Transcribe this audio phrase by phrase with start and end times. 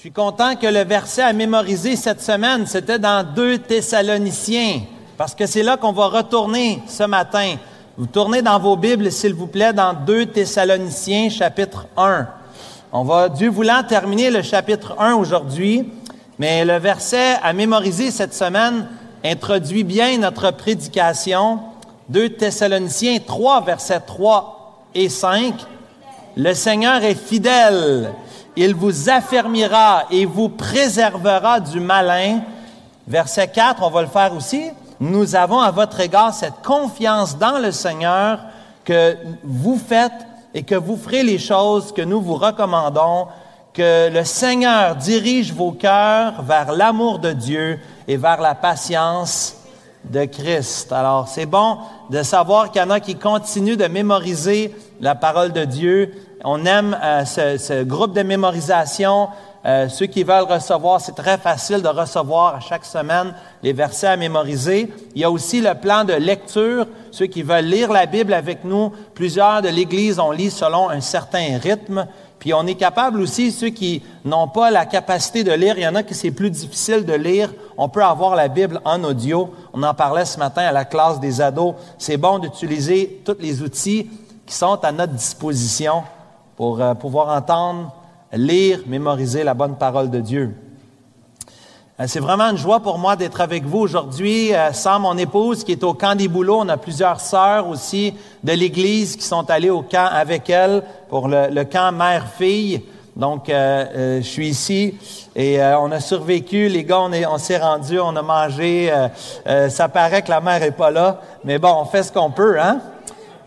[0.00, 4.80] Je suis content que le verset à mémoriser cette semaine, c'était dans 2 Thessaloniciens,
[5.18, 7.56] parce que c'est là qu'on va retourner ce matin.
[7.98, 12.26] Vous tournez dans vos Bibles, s'il vous plaît, dans 2 Thessaloniciens, chapitre 1.
[12.92, 15.86] On va, Dieu voulant, terminer le chapitre 1 aujourd'hui,
[16.38, 18.88] mais le verset à mémoriser cette semaine
[19.22, 21.60] introduit bien notre prédication.
[22.08, 25.52] 2 Thessaloniciens 3, versets 3 et 5.
[26.38, 28.10] Le Seigneur est fidèle
[28.56, 32.40] il vous affermira et vous préservera du malin.
[33.06, 34.70] Verset 4, on va le faire aussi.
[34.98, 38.40] Nous avons à votre égard cette confiance dans le Seigneur
[38.84, 43.28] que vous faites et que vous ferez les choses que nous vous recommandons,
[43.72, 47.78] que le Seigneur dirige vos cœurs vers l'amour de Dieu
[48.08, 49.56] et vers la patience
[50.04, 50.92] de Christ.
[50.92, 51.78] Alors, c'est bon
[52.10, 56.12] de savoir qu'il y en a qui continuent de mémoriser la parole de Dieu
[56.44, 59.28] on aime euh, ce, groupe de mémorisation.
[59.66, 64.06] Euh, ceux qui veulent recevoir, c'est très facile de recevoir à chaque semaine les versets
[64.06, 64.90] à mémoriser.
[65.14, 66.86] Il y a aussi le plan de lecture.
[67.10, 71.02] Ceux qui veulent lire la Bible avec nous, plusieurs de l'Église, on lit selon un
[71.02, 72.06] certain rythme.
[72.38, 75.86] Puis on est capable aussi, ceux qui n'ont pas la capacité de lire, il y
[75.86, 79.52] en a qui c'est plus difficile de lire, on peut avoir la Bible en audio.
[79.74, 81.74] On en parlait ce matin à la classe des ados.
[81.98, 84.08] C'est bon d'utiliser tous les outils
[84.46, 86.02] qui sont à notre disposition
[86.60, 87.90] pour euh, pouvoir entendre,
[88.34, 90.54] lire, mémoriser la bonne parole de Dieu.
[91.98, 95.64] Euh, c'est vraiment une joie pour moi d'être avec vous aujourd'hui, euh, sans mon épouse
[95.64, 96.58] qui est au camp des boulots.
[96.60, 98.12] On a plusieurs sœurs aussi
[98.44, 102.82] de l'Église qui sont allées au camp avec elle pour le, camp mère-fille.
[103.16, 104.94] Donc, je suis ici
[105.34, 106.68] et on a survécu.
[106.68, 108.92] Les gars, on, on s'est rendus, on a mangé.
[109.68, 112.58] ça paraît que la mère est pas là, mais bon, on fait ce qu'on peut,
[112.60, 112.80] hein?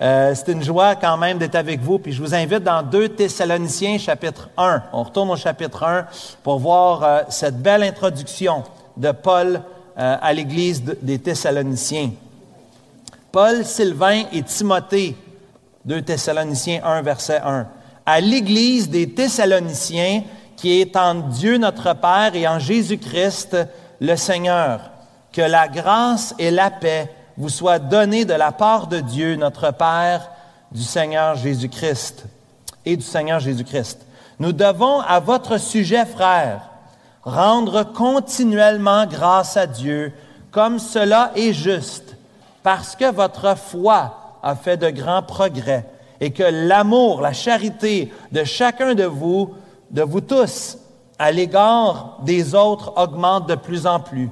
[0.03, 1.97] Euh, c'est une joie quand même d'être avec vous.
[1.97, 4.83] Puis je vous invite dans 2 Thessaloniciens chapitre 1.
[4.91, 6.07] On retourne au chapitre 1
[6.43, 8.63] pour voir euh, cette belle introduction
[8.97, 9.61] de Paul
[9.97, 12.11] euh, à l'Église des Thessaloniciens.
[13.31, 15.15] Paul, Sylvain et Timothée,
[15.85, 17.67] 2 Thessaloniciens 1, verset 1.
[18.05, 20.23] À l'Église des Thessaloniciens
[20.57, 23.57] qui est en Dieu notre Père et en Jésus-Christ
[24.01, 24.91] le Seigneur,
[25.31, 29.71] que la grâce et la paix vous soit donné de la part de Dieu, notre
[29.71, 30.29] Père,
[30.71, 32.25] du Seigneur Jésus-Christ
[32.85, 34.05] et du Seigneur Jésus-Christ.
[34.39, 36.69] Nous devons, à votre sujet, frères,
[37.23, 40.11] rendre continuellement grâce à Dieu,
[40.51, 42.15] comme cela est juste,
[42.61, 45.85] parce que votre foi a fait de grands progrès
[46.19, 49.53] et que l'amour, la charité de chacun de vous,
[49.91, 50.77] de vous tous,
[51.19, 54.29] à l'égard des autres augmente de plus en plus.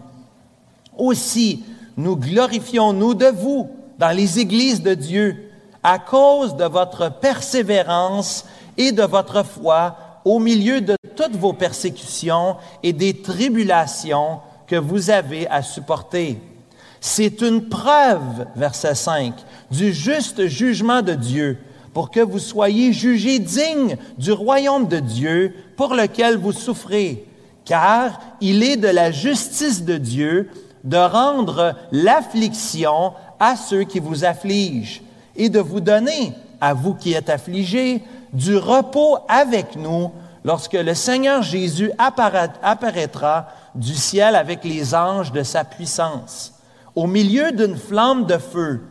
[0.97, 1.63] Aussi,
[2.01, 3.69] nous glorifions-nous de vous
[3.99, 5.51] dans les églises de Dieu
[5.83, 8.45] à cause de votre persévérance
[8.77, 9.95] et de votre foi
[10.25, 16.39] au milieu de toutes vos persécutions et des tribulations que vous avez à supporter.
[16.99, 19.33] C'est une preuve, verset 5,
[19.71, 21.57] du juste jugement de Dieu
[21.93, 27.25] pour que vous soyez jugés dignes du royaume de Dieu pour lequel vous souffrez,
[27.65, 30.49] car il est de la justice de Dieu
[30.83, 35.01] de rendre l'affliction à ceux qui vous affligent
[35.35, 38.03] et de vous donner, à vous qui êtes affligés,
[38.33, 40.11] du repos avec nous
[40.43, 46.53] lorsque le Seigneur Jésus apparaîtra du ciel avec les anges de sa puissance,
[46.95, 48.81] au milieu d'une flamme de feu,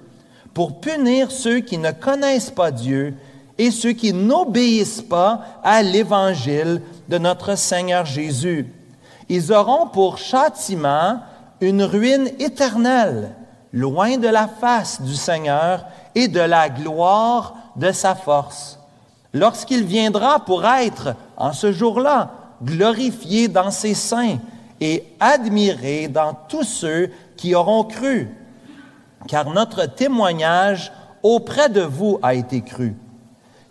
[0.54, 3.14] pour punir ceux qui ne connaissent pas Dieu
[3.58, 8.72] et ceux qui n'obéissent pas à l'évangile de notre Seigneur Jésus.
[9.28, 11.20] Ils auront pour châtiment
[11.60, 13.34] une ruine éternelle,
[13.72, 15.84] loin de la face du Seigneur
[16.14, 18.78] et de la gloire de sa force.
[19.32, 22.30] Lorsqu'il viendra pour être, en ce jour-là,
[22.62, 24.38] glorifié dans ses saints
[24.80, 28.28] et admiré dans tous ceux qui auront cru,
[29.28, 30.92] car notre témoignage
[31.22, 32.96] auprès de vous a été cru.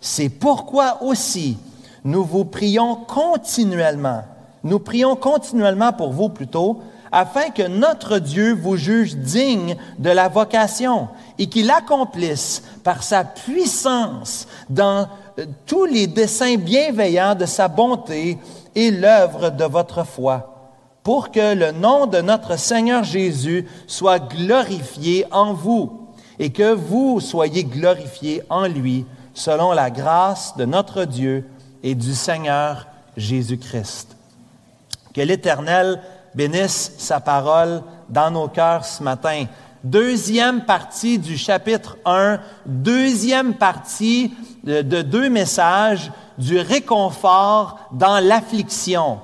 [0.00, 1.58] C'est pourquoi aussi
[2.04, 4.22] nous vous prions continuellement,
[4.64, 6.80] nous prions continuellement pour vous plutôt,
[7.12, 11.08] afin que notre Dieu vous juge digne de la vocation
[11.38, 15.08] et qu'il accomplisse par sa puissance dans
[15.38, 18.38] euh, tous les desseins bienveillants de sa bonté
[18.74, 20.72] et l'œuvre de votre foi,
[21.02, 26.08] pour que le nom de notre Seigneur Jésus soit glorifié en vous
[26.38, 29.04] et que vous soyez glorifiés en lui,
[29.34, 31.48] selon la grâce de notre Dieu
[31.82, 32.86] et du Seigneur
[33.16, 34.16] Jésus-Christ.
[35.14, 36.00] Que l'Éternel
[36.34, 39.46] bénisse sa parole dans nos cœurs ce matin.
[39.82, 49.20] Deuxième partie du chapitre 1, deuxième partie de, deux messages du réconfort dans l'affliction.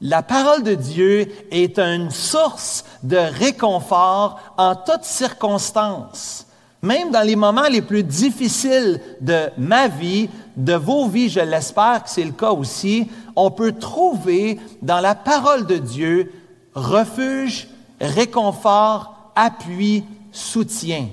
[0.00, 6.45] La parole de Dieu est une source de réconfort en toutes circonstances.
[6.86, 12.04] Même dans les moments les plus difficiles de ma vie, de vos vies, je l'espère
[12.04, 16.32] que c'est le cas aussi, on peut trouver dans la parole de Dieu
[16.76, 17.66] refuge,
[18.00, 21.08] réconfort, appui, soutien.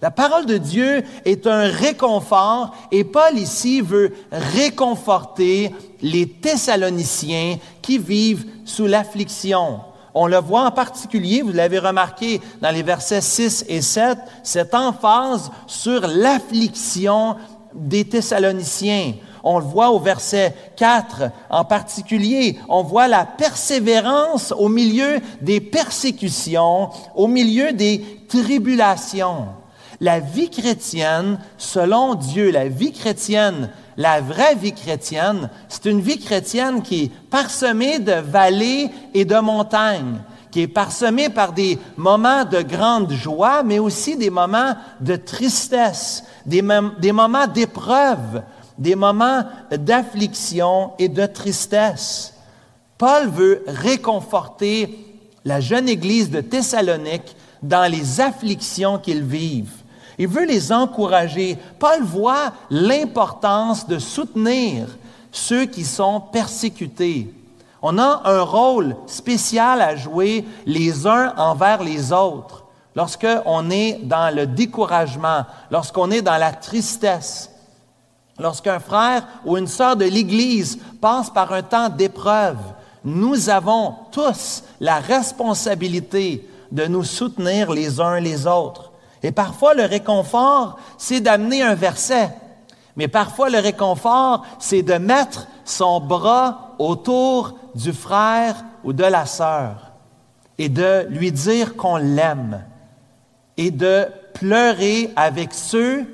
[0.00, 7.98] La parole de Dieu est un réconfort et Paul ici veut réconforter les Thessaloniciens qui
[7.98, 9.82] vivent sous l'affliction.
[10.14, 14.74] On le voit en particulier, vous l'avez remarqué dans les versets 6 et 7, cette
[14.74, 17.36] emphase sur l'affliction
[17.74, 19.14] des Thessaloniciens.
[19.44, 22.58] On le voit au verset 4 en particulier.
[22.68, 29.46] On voit la persévérance au milieu des persécutions, au milieu des tribulations.
[30.00, 36.18] La vie chrétienne, selon Dieu, la vie chrétienne, la vraie vie chrétienne, c'est une vie
[36.18, 42.44] chrétienne qui est parsemée de vallées et de montagnes, qui est parsemée par des moments
[42.44, 48.42] de grande joie, mais aussi des moments de tristesse, des, moments d'épreuve,
[48.78, 52.34] des moments d'affliction et de tristesse.
[52.98, 55.12] Paul veut réconforter
[55.44, 59.81] la jeune Église de Thessalonique dans les afflictions qu'ils vivent.
[60.18, 61.58] Il veut les encourager.
[61.78, 64.86] Paul voit l'importance de soutenir
[65.30, 67.32] ceux qui sont persécutés.
[67.80, 72.64] On a un rôle spécial à jouer les uns envers les autres
[72.94, 77.50] lorsqu'on est dans le découragement, lorsqu'on est dans la tristesse.
[78.38, 82.58] Lorsqu'un frère ou une sœur de l'Église passe par un temps d'épreuve,
[83.04, 88.91] nous avons tous la responsabilité de nous soutenir les uns les autres.
[89.22, 92.30] Et parfois, le réconfort, c'est d'amener un verset.
[92.96, 99.26] Mais parfois, le réconfort, c'est de mettre son bras autour du frère ou de la
[99.26, 99.92] sœur
[100.58, 102.64] et de lui dire qu'on l'aime
[103.56, 106.04] et de pleurer avec ceux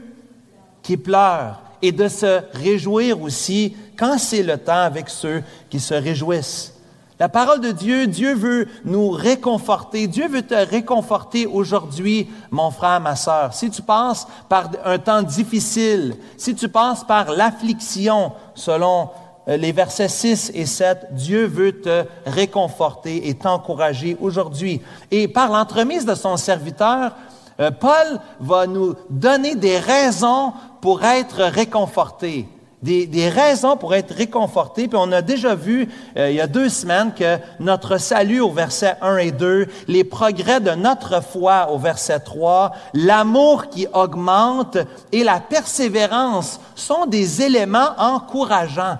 [0.82, 5.94] qui pleurent et de se réjouir aussi quand c'est le temps avec ceux qui se
[5.94, 6.77] réjouissent.
[7.18, 10.06] La parole de Dieu, Dieu veut nous réconforter.
[10.06, 13.54] Dieu veut te réconforter aujourd'hui, mon frère, ma sœur.
[13.54, 19.10] Si tu passes par un temps difficile, si tu passes par l'affliction, selon
[19.48, 24.80] euh, les versets 6 et 7, Dieu veut te réconforter et t'encourager aujourd'hui.
[25.10, 27.16] Et par l'entremise de son serviteur,
[27.58, 32.46] euh, Paul va nous donner des raisons pour être réconfortés
[32.82, 34.88] des, raisons pour être réconfortés.
[34.88, 38.50] Puis on a déjà vu euh, il y a deux semaines que notre salut au
[38.50, 44.78] verset 1 et 2, les progrès de notre foi au verset 3, l'amour qui augmente
[45.12, 48.98] et la persévérance sont des éléments encourageants.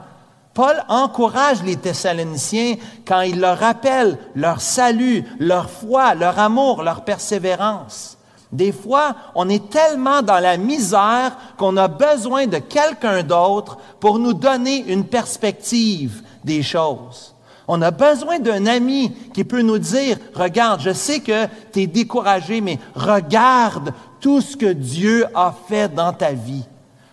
[0.55, 2.77] Paul encourage les Thessaloniciens
[3.07, 8.18] quand il leur rappelle leur salut, leur foi, leur amour, leur persévérance.
[8.51, 14.19] Des fois, on est tellement dans la misère qu'on a besoin de quelqu'un d'autre pour
[14.19, 17.35] nous donner une perspective des choses.
[17.71, 21.87] On a besoin d'un ami qui peut nous dire, regarde, je sais que tu es
[21.87, 26.65] découragé, mais regarde tout ce que Dieu a fait dans ta vie.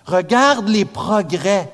[0.05, 1.73] Regarde les progrès.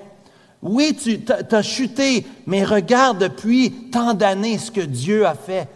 [0.64, 1.22] Oui, tu
[1.52, 5.68] as chuté, mais regarde depuis tant d'années ce que Dieu a fait.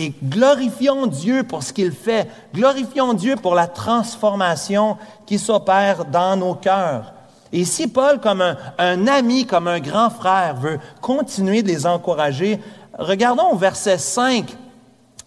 [0.00, 2.28] Et glorifions Dieu pour ce qu'il fait.
[2.54, 7.12] Glorifions Dieu pour la transformation qui s'opère dans nos cœurs.
[7.52, 8.40] Et ici, Paul, comme
[8.78, 12.60] un, ami, comme un grand frère, veut continuer de les encourager.
[12.96, 14.56] Regardons au verset 5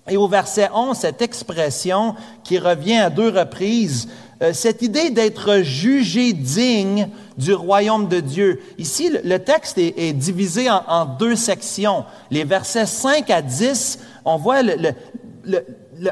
[0.07, 4.07] et au verset 11 cette expression qui revient à deux reprises,
[4.53, 8.61] cette idée d'être jugé digne du royaume de Dieu.
[8.77, 12.05] Ici, le, texte est, divisé en, deux sections.
[12.31, 14.61] Les versets 5 à 10 on voit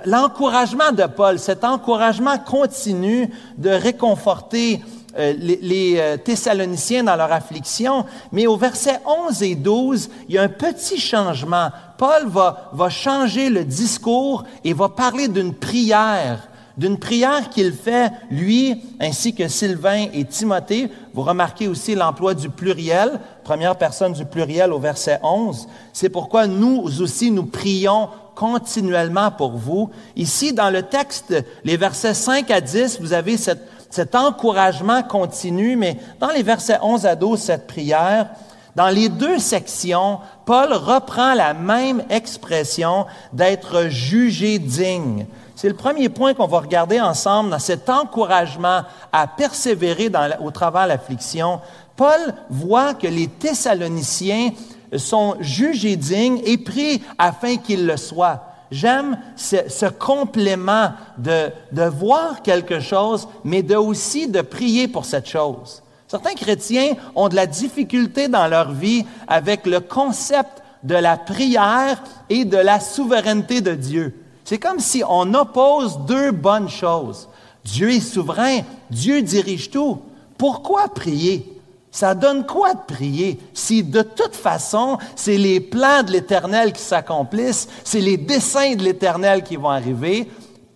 [0.06, 4.82] l'encouragement de Paul, cet encouragement continu de réconforter
[5.18, 8.06] euh, les, euh, Thessaloniciens dans leur affliction.
[8.32, 11.70] Mais au verset 11 et 12, il y a un petit changement.
[11.98, 16.48] Paul va changer le discours et va parler d'une prière
[16.80, 20.90] d'une prière qu'il fait, lui, ainsi que Sylvain et Timothée.
[21.14, 25.68] Vous remarquez aussi l'emploi du pluriel, première personne du pluriel au verset 11.
[25.92, 29.90] C'est pourquoi nous aussi, nous prions continuellement pour vous.
[30.16, 35.98] Ici, dans le texte, les versets 5 à 10, vous avez cet encouragement continu, mais
[36.22, 38.30] dans les versets 11 à 12, cette prière,
[38.78, 45.26] dans les deux sections, Paul reprend la même expression d'être jugé digne.
[45.62, 50.84] C'est le premier point qu'on va regarder ensemble dans cet encouragement à persévérer au travers
[50.84, 51.60] de l'affliction.
[51.98, 54.52] Paul voit que les Thessaloniciens
[54.96, 58.42] sont jugés dignes et prient afin qu'ils le soient.
[58.72, 65.28] J'aime ce, complément de, de voir quelque chose, mais de aussi de prier pour cette
[65.28, 65.84] chose.
[66.08, 72.02] Certains chrétiens ont de la difficulté dans leur vie avec le concept de la prière
[72.30, 74.19] et de la souveraineté de Dieu.
[74.50, 77.30] C'est comme si on oppose deux bonnes choses.
[77.64, 80.00] Dieu est souverain, Dieu dirige tout.
[80.40, 81.56] Pourquoi prier?
[81.92, 83.40] Ça donne quoi de prier?
[83.54, 88.82] Si de toute façon, c'est les plans de l'Éternel qui s'accomplissent, c'est les desseins de
[88.82, 90.28] l'Éternel qui vont arriver?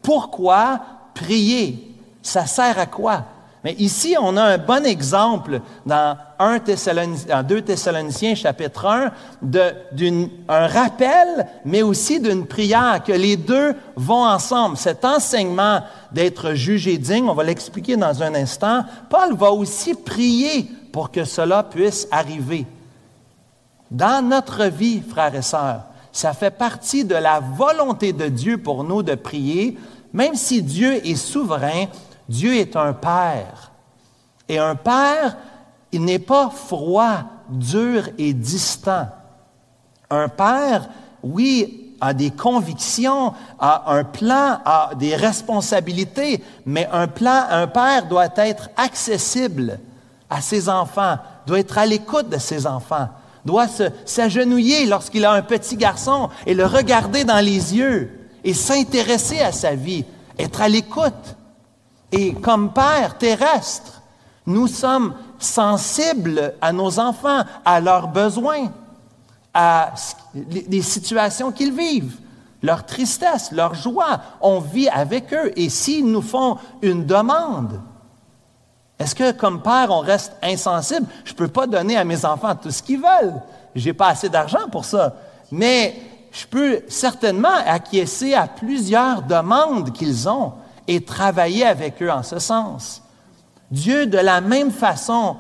[0.04, 0.80] Pourquoi
[1.16, 1.96] prier?
[2.22, 3.24] Ça sert à quoi?
[3.64, 10.28] Mais ici, on a un bon exemple dans, 1 dans 2 Thessaloniciens chapitre 1 d'un
[10.48, 14.76] rappel, mais aussi d'une prière, que les deux vont ensemble.
[14.76, 20.70] Cet enseignement d'être jugé digne, on va l'expliquer dans un instant, Paul va aussi prier
[20.92, 22.66] pour que cela puisse arriver.
[23.90, 28.84] Dans notre vie, frères et sœurs, ça fait partie de la volonté de Dieu pour
[28.84, 29.78] nous de prier,
[30.12, 31.86] même si Dieu est souverain,
[32.34, 33.72] Dieu est un Père.
[34.50, 35.38] Et un Père,
[35.92, 39.08] il n'est pas froid, dur et distant.
[40.10, 40.90] Un Père,
[41.22, 48.08] oui, a des convictions, a un plan, a des responsabilités, mais un plan, un Père
[48.08, 49.80] doit être accessible
[50.28, 53.10] à ses enfants, doit être à l'écoute de ses enfants,
[53.46, 53.68] doit
[54.06, 59.52] s'agenouiller lorsqu'il a un petit garçon et le regarder dans les yeux et s'intéresser à
[59.52, 60.04] sa vie,
[60.40, 61.36] être à l'écoute.
[62.14, 64.02] Et comme père terrestre,
[64.46, 68.72] nous sommes sensibles à nos enfants, à leurs besoins,
[69.52, 69.94] à
[70.36, 72.18] les situations qu'ils vivent,
[72.62, 74.22] leur tristesse, leur joie.
[74.42, 75.52] On vit avec eux.
[75.56, 77.82] Et s'ils nous font une demande,
[79.00, 81.08] est-ce que comme père, on reste insensible?
[81.26, 83.42] Je ne peux pas donner à mes enfants tout ce qu'ils veulent.
[83.76, 85.16] Je n'ai pas assez d'argent pour ça.
[85.52, 86.00] Mais
[86.32, 90.54] je peux certainement acquiescer à plusieurs demandes qu'ils ont
[90.88, 93.02] et travailler avec eux en ce sens.
[93.72, 95.36] Dieu, de la même façon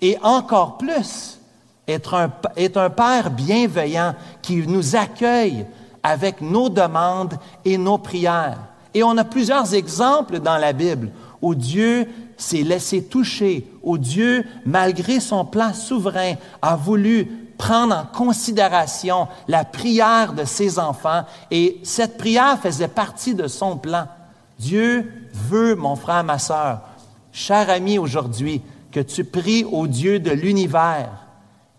[0.00, 1.38] et encore plus,
[1.86, 5.66] est un, Père bienveillant qui nous accueille
[6.02, 8.58] avec nos demandes et nos prières.
[8.94, 11.10] Et on a plusieurs exemples dans la Bible
[11.42, 12.06] où Dieu
[12.36, 19.64] s'est laissé toucher, où Dieu, malgré son plan souverain, a voulu prendre en considération la
[19.64, 24.06] prière de ses enfants et cette prière faisait partie de son plan.
[24.60, 26.82] Dieu veut, mon frère, ma sœur,
[27.32, 28.60] cher ami aujourd'hui,
[28.92, 31.08] que tu pries au Dieu de l'univers.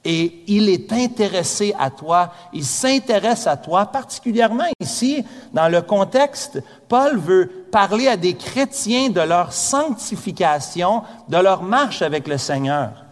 [0.03, 5.23] Et il est intéressé à toi, il s'intéresse à toi, particulièrement ici,
[5.53, 12.01] dans le contexte, Paul veut parler à des chrétiens de leur sanctification, de leur marche
[12.01, 13.05] avec le Seigneur.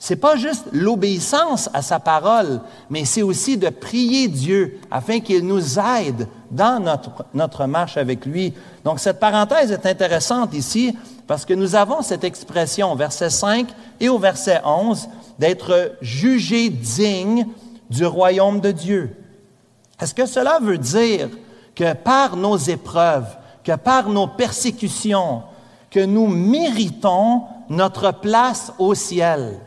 [0.00, 5.46] C'est pas juste l'obéissance à sa parole, mais c'est aussi de prier Dieu afin qu'il
[5.46, 8.54] nous aide dans notre, notre marche avec lui.
[8.84, 13.68] Donc cette parenthèse est intéressante ici parce que nous avons cette expression au verset 5
[14.00, 17.46] et au verset 11 d'être jugé digne
[17.90, 19.16] du royaume de Dieu.
[20.00, 21.28] Est-ce que cela veut dire
[21.74, 25.42] que par nos épreuves, que par nos persécutions,
[25.90, 29.58] que nous méritons notre place au ciel?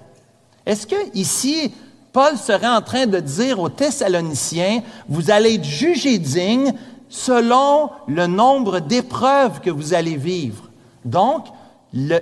[0.66, 1.74] Est-ce que ici,
[2.14, 6.74] Paul serait en train de dire aux Thessaloniciens, vous allez être jugés dignes
[7.08, 10.70] selon le nombre d'épreuves que vous allez vivre.
[11.06, 11.46] Donc,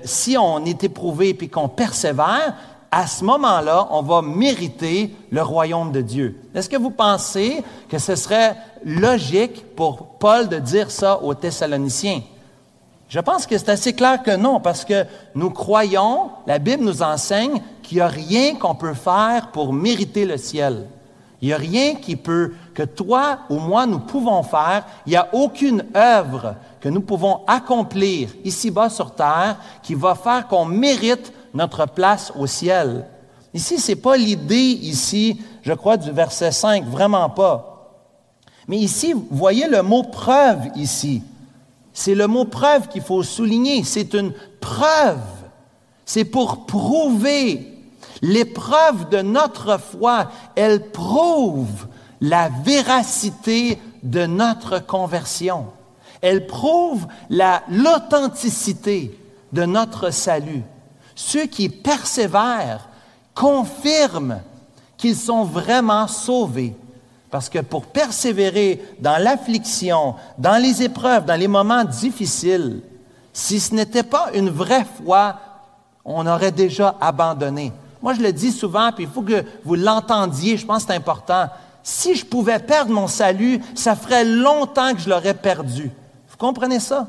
[0.04, 2.56] si on est éprouvé et qu'on persévère,
[2.92, 6.42] à ce moment-là, on va mériter le royaume de Dieu.
[6.56, 12.22] Est-ce que vous pensez que ce serait logique pour Paul de dire ça aux Thessaloniciens?
[13.08, 15.06] Je pense que c'est assez clair que non, parce que
[15.36, 20.24] nous croyons, la Bible nous enseigne qu'il n'y a rien qu'on peut faire pour mériter
[20.24, 20.86] le ciel.
[21.42, 24.86] Il n'y a rien que toi ou moi nous pouvons faire.
[25.08, 30.48] Il n'y a aucune œuvre que nous pouvons accomplir ici-bas sur terre qui va faire
[30.48, 33.08] qu'on mérite notre place au ciel.
[33.56, 38.06] Ici, ce n'est pas l'idée, ici, je crois, du verset 5, vraiment pas.
[38.68, 41.24] Mais ici, vous voyez le mot preuve ici.
[41.92, 43.84] C'est le mot preuve qu'il faut souligner.
[43.84, 44.32] C'est une
[44.62, 45.18] preuve.
[46.06, 47.78] C'est pour prouver.
[48.22, 51.88] L'épreuve de notre foi, elle prouve
[52.22, 55.68] la véracité de notre conversion.
[56.22, 59.18] Elle prouve l'authenticité
[59.54, 60.64] de notre salut.
[61.16, 62.90] Ceux qui persévèrent
[63.34, 64.42] confirment
[64.98, 66.76] qu'ils sont vraiment sauvés.
[67.32, 72.82] Parce que pour persévérer dans l'affliction, dans les épreuves, dans les moments difficiles,
[73.32, 75.36] si ce n'était pas une vraie foi,
[76.04, 77.72] on aurait déjà abandonné.
[78.02, 80.98] Moi, je le dis souvent, puis il faut que vous l'entendiez, je pense que c'est
[80.98, 81.48] important.
[81.84, 85.92] Si je pouvais perdre mon salut, ça ferait longtemps que je l'aurais perdu.
[86.30, 87.08] Vous comprenez ça?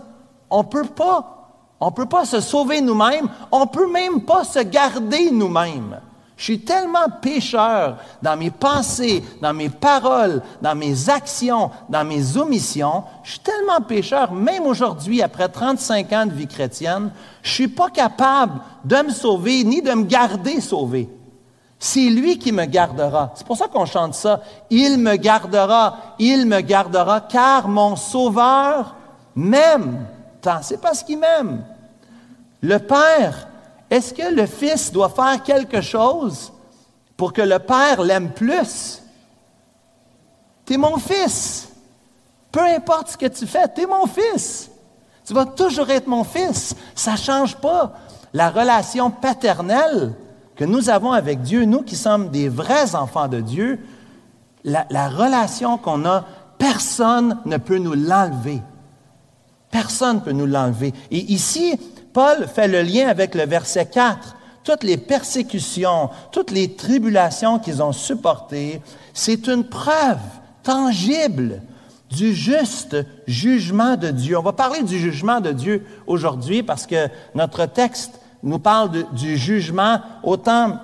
[0.48, 1.36] On ne peut pas.
[1.78, 3.28] On ne peut pas se sauver nous-mêmes.
[3.50, 6.00] On ne peut même pas se garder nous-mêmes.
[6.40, 12.38] Je suis tellement pécheur dans mes pensées, dans mes paroles, dans mes actions, dans mes
[12.38, 13.04] omissions.
[13.22, 17.10] Je suis tellement pécheur, même aujourd'hui, après 35 ans de vie chrétienne,
[17.42, 18.54] je suis pas capable
[18.86, 21.10] de me sauver ni de me garder sauvé.
[21.78, 23.32] C'est lui qui me gardera.
[23.34, 24.40] C'est pour ça qu'on chante ça.
[24.70, 28.96] Il me gardera, il me gardera, car mon sauveur
[29.34, 30.06] m'aime.
[30.62, 31.62] C'est parce qu'il m'aime.
[32.62, 33.49] Le Père
[33.90, 36.52] est-ce que le Fils doit faire quelque chose
[37.16, 39.02] pour que le Père l'aime plus?
[40.64, 41.68] Tu es mon fils.
[42.52, 44.70] Peu importe ce que tu fais, tu es mon fils.
[45.24, 46.74] Tu vas toujours être mon fils.
[46.94, 47.92] Ça ne change pas.
[48.32, 50.14] La relation paternelle
[50.54, 53.80] que nous avons avec Dieu, nous qui sommes des vrais enfants de Dieu,
[54.62, 56.24] la, la relation qu'on a,
[56.58, 58.62] personne ne peut nous l'enlever.
[59.70, 60.92] Personne ne peut nous l'enlever.
[61.10, 61.78] Et ici,
[62.12, 64.36] Paul fait le lien avec le verset 4.
[64.64, 68.82] Toutes les persécutions, toutes les tribulations qu'ils ont supportées,
[69.14, 70.18] c'est une preuve
[70.62, 71.62] tangible
[72.10, 74.36] du juste jugement de Dieu.
[74.36, 79.36] On va parler du jugement de Dieu aujourd'hui parce que notre texte nous parle du
[79.36, 80.78] jugement autant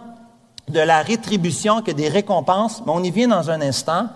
[0.68, 4.08] de la rétribution que des récompenses, mais on y vient dans un instant.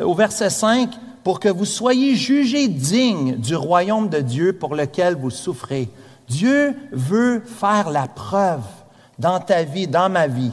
[0.00, 0.90] Au verset 5,
[1.22, 5.88] pour que vous soyez jugés dignes du royaume de Dieu pour lequel vous souffrez.
[6.28, 8.64] Dieu veut faire la preuve
[9.18, 10.52] dans ta vie, dans ma vie,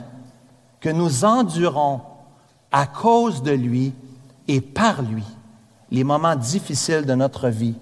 [0.79, 2.01] que nous endurons
[2.71, 3.93] à cause de lui
[4.47, 5.23] et par lui
[5.91, 7.75] les moments difficiles de notre vie.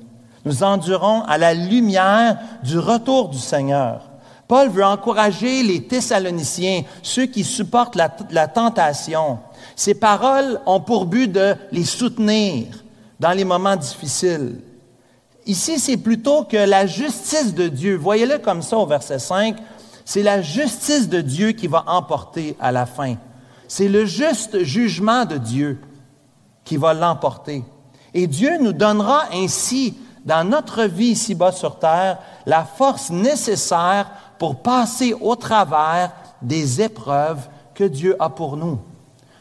[0.45, 4.09] Nous endurons à la lumière du retour du Seigneur.
[4.47, 9.37] Paul veut encourager les Thessaloniciens, ceux qui supportent la, tentation.
[9.75, 12.65] Ces paroles ont pour but de les soutenir
[13.19, 14.59] dans les moments difficiles.
[15.49, 19.57] Ici, c'est plutôt que la justice de Dieu, voyez-le comme ça au verset 5,
[20.05, 23.15] c'est la justice de Dieu qui va emporter à la fin.
[23.67, 25.81] C'est le juste jugement de Dieu
[26.63, 27.63] qui va l'emporter.
[28.13, 34.61] Et Dieu nous donnera ainsi, dans notre vie ici-bas sur terre, la force nécessaire pour
[34.61, 36.11] passer au travers
[36.43, 38.77] des épreuves que Dieu a pour nous.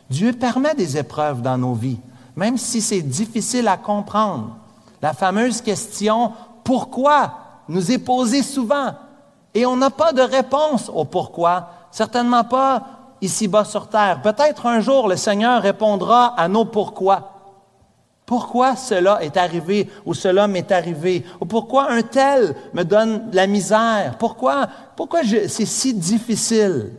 [0.08, 1.98] Dieu permet des épreuves dans nos vies,
[2.34, 4.56] même si c'est difficile à comprendre.
[5.02, 6.32] La fameuse question
[6.64, 7.34] pourquoi
[7.68, 8.92] nous est posée souvent
[9.54, 12.82] et on n'a pas de réponse au pourquoi, certainement pas
[13.20, 14.22] ici-bas sur terre.
[14.22, 17.34] Peut-être un jour le Seigneur répondra à nos pourquoi.
[18.26, 21.24] Pourquoi cela est arrivé ou cela m'est arrivé?
[21.40, 24.16] Ou pourquoi un tel me donne la misère?
[24.18, 26.92] Pourquoi, pourquoi c'est si difficile?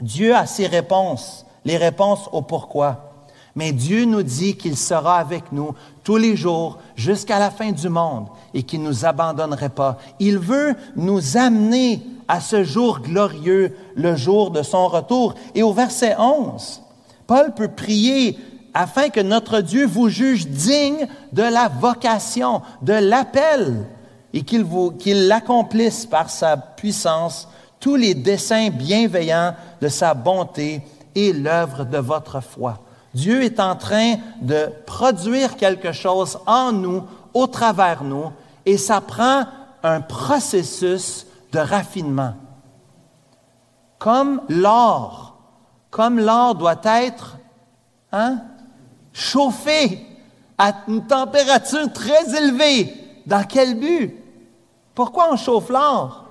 [0.00, 3.10] Dieu a ses réponses, les réponses au pourquoi.
[3.56, 5.74] Mais Dieu nous dit qu'il sera avec nous
[6.10, 9.96] tous les jours jusqu'à la fin du monde et qu'il ne nous abandonnerait pas.
[10.18, 15.36] Il veut nous amener à ce jour glorieux, le jour de son retour.
[15.54, 16.82] Et au verset 11,
[17.28, 18.36] Paul peut prier
[18.74, 23.86] afin que notre Dieu vous juge digne de la vocation, de l'appel,
[24.32, 24.66] et qu'il
[24.98, 27.46] qu'il l'accomplisse par sa puissance
[27.78, 30.82] tous les desseins bienveillants de sa bonté
[31.14, 32.80] et l'œuvre de votre foi.
[33.14, 38.32] Dieu est en train de produire quelque chose en nous, au travers nous,
[38.64, 39.44] et ça prend
[39.82, 42.34] un processus de raffinement.
[43.98, 45.36] Comme l'or,
[45.90, 47.38] comme l'or doit être
[48.12, 48.38] hein,
[49.12, 50.06] chauffé
[50.56, 52.94] à une température très élevée.
[53.26, 54.14] Dans quel but?
[54.94, 56.26] Pourquoi on chauffe l'or?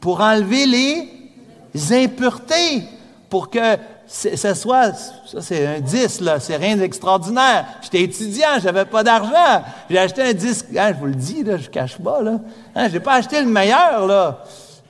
[0.00, 2.84] Pour enlever les impuretés,
[3.28, 3.76] pour que
[4.12, 7.64] ce soit, ça c'est un disque, là, c'est rien d'extraordinaire.
[7.80, 9.62] J'étais étudiant, j'avais pas d'argent.
[9.88, 12.40] J'ai acheté un disque, hein, je vous le dis, là, je cache pas, là.
[12.74, 14.44] Hein, j'ai pas acheté le meilleur, là,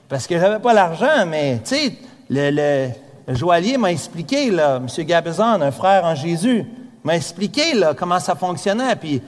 [0.09, 1.93] parce que j'avais pas l'argent, mais, tu sais,
[2.31, 2.89] le,
[3.27, 4.87] joaillier m'a expliqué, M.
[5.05, 6.65] Gabezan, un frère en Jésus,
[7.03, 9.21] m'a expliqué, comment ça fonctionnait, puis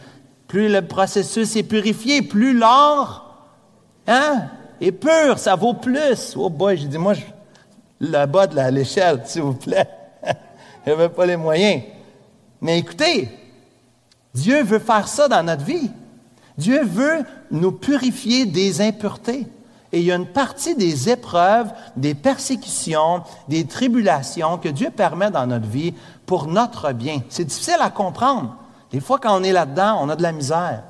[0.47, 3.37] plus le processus est purifié, plus l'or,
[4.07, 4.45] hein,
[4.81, 6.33] est pur, ça vaut plus.
[6.35, 7.21] Oh boy, j'ai dit, moi, je,
[8.03, 9.87] le bas de l'échelle, s'il vous plaît.
[10.85, 11.83] Je n'avais pas les moyens.
[12.61, 13.29] Mais écoutez,
[14.33, 15.89] Dieu veut faire ça dans notre vie.
[16.57, 19.47] Dieu veut nous purifier des impuretés.
[19.91, 25.31] Et il y a une partie des épreuves, des persécutions, des tribulations que Dieu permet
[25.31, 25.93] dans notre vie
[26.25, 27.21] pour notre bien.
[27.29, 28.55] C'est difficile à comprendre.
[28.91, 30.83] Des fois, quand on est là-dedans, on a de la misère.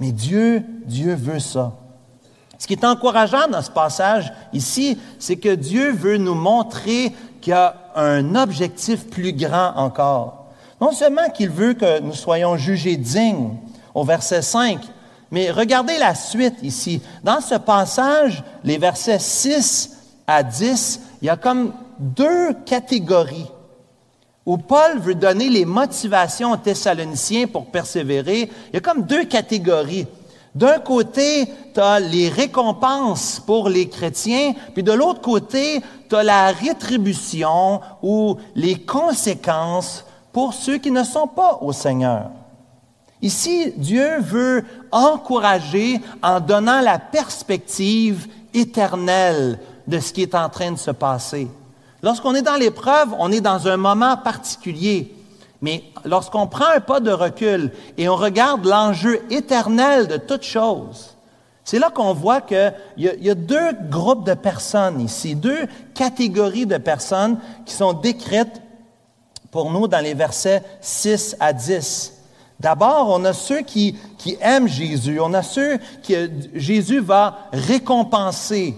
[0.00, 1.72] Mais Dieu, Dieu veut ça.
[2.58, 7.52] Ce qui est encourageant dans ce passage ici, c'est que Dieu veut nous montrer qu'il
[7.52, 10.46] y a un objectif plus grand encore.
[10.80, 13.56] Non seulement qu'il veut que nous soyons jugés dignes
[13.94, 14.80] au verset 5,
[15.30, 17.00] mais regardez la suite ici.
[17.22, 23.50] Dans ce passage, les versets 6 à 10, il y a comme deux catégories
[24.48, 28.50] où Paul veut donner les motivations aux Thessaloniciens pour persévérer.
[28.68, 30.06] Il y a comme deux catégories.
[30.58, 36.24] D'un côté, tu as les récompenses pour les chrétiens, puis de l'autre côté, tu as
[36.24, 42.30] la rétribution ou les conséquences pour ceux qui ne sont pas au Seigneur.
[43.22, 50.72] Ici, Dieu veut encourager en donnant la perspective éternelle de ce qui est en train
[50.72, 51.46] de se passer.
[52.02, 55.14] Lorsqu'on est dans l'épreuve, on est dans un moment particulier.
[55.60, 61.16] Mais lorsqu'on prend un pas de recul et on regarde l'enjeu éternel de toute chose,
[61.64, 66.78] c'est là qu'on voit qu'il y, a deux groupes de personnes ici, deux catégories de
[66.78, 68.62] personnes qui sont décrites
[69.50, 72.14] pour nous dans les versets 6 à 10.
[72.60, 73.96] D'abord, on a ceux qui,
[74.40, 78.74] aiment Jésus, on a ceux que Jésus va récompenser.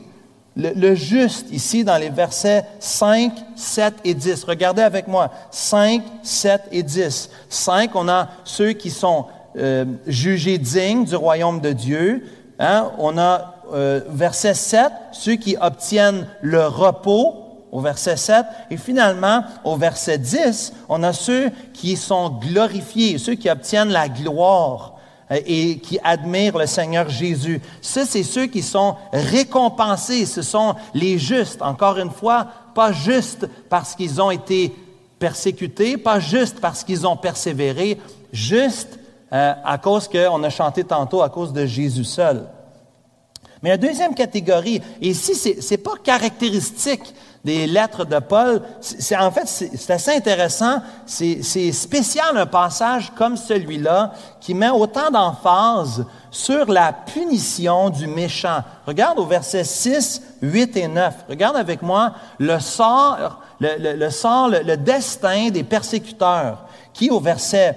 [0.56, 4.44] Le, juste ici dans les versets 5, 7 et 10.
[4.44, 5.30] Regardez avec moi.
[5.50, 7.30] 5, 7 et 10.
[7.48, 12.26] 5, on a ceux qui sont euh, jugés dignes du royaume de Dieu.
[12.58, 12.90] Hein?
[12.98, 17.36] On a euh, verset 7, ceux qui obtiennent le repos
[17.70, 18.44] au verset 7.
[18.70, 24.08] Et finalement, au verset 10, on a ceux qui sont glorifiés, ceux qui obtiennent la
[24.08, 24.99] gloire
[25.30, 27.60] et qui admirent le Seigneur Jésus.
[27.80, 30.26] Ça, c'est ceux qui sont récompensés.
[30.26, 31.62] Ce sont les justes.
[31.62, 34.74] Encore une fois, pas juste parce qu'ils ont été
[35.18, 37.98] persécutés, pas juste parce qu'ils ont persévéré,
[38.32, 38.98] juste
[39.32, 42.48] euh, à cause qu'on a chanté tantôt, à cause de Jésus seul.
[43.62, 48.62] Mais la deuxième catégorie, et ici, c'est, n'est pas caractéristique des lettres de Paul.
[48.80, 50.82] C'est, en fait, c'est assez intéressant.
[51.06, 58.62] C'est, spécial un passage comme celui-là qui met autant d'emphase sur la punition du méchant.
[58.86, 61.14] Regarde au verset 6, 8 et 9.
[61.28, 67.76] Regarde avec moi le sort, le, sort, le, le destin des persécuteurs qui, au verset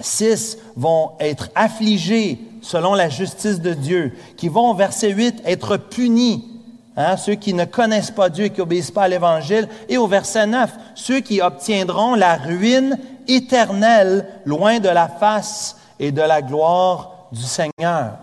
[0.00, 5.76] 6, vont être affligés selon la justice de Dieu, qui vont, au verset 8, être
[5.76, 6.51] punis
[6.96, 9.68] Hein, ceux qui ne connaissent pas Dieu et qui obéissent pas à l'Évangile.
[9.88, 16.12] Et au verset 9, ceux qui obtiendront la ruine éternelle loin de la face et
[16.12, 18.18] de la gloire du Seigneur.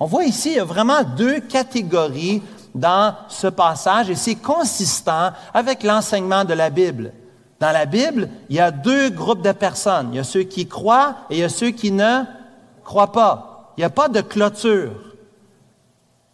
[0.00, 2.42] On voit ici, il y a vraiment deux catégories
[2.74, 7.12] dans ce passage et c'est consistant avec l'enseignement de la Bible.
[7.60, 10.10] Dans la Bible, il y a deux groupes de personnes.
[10.12, 12.22] Il y a ceux qui croient et il y a ceux qui ne
[12.84, 13.72] croient pas.
[13.76, 14.92] Il n'y a pas de clôture.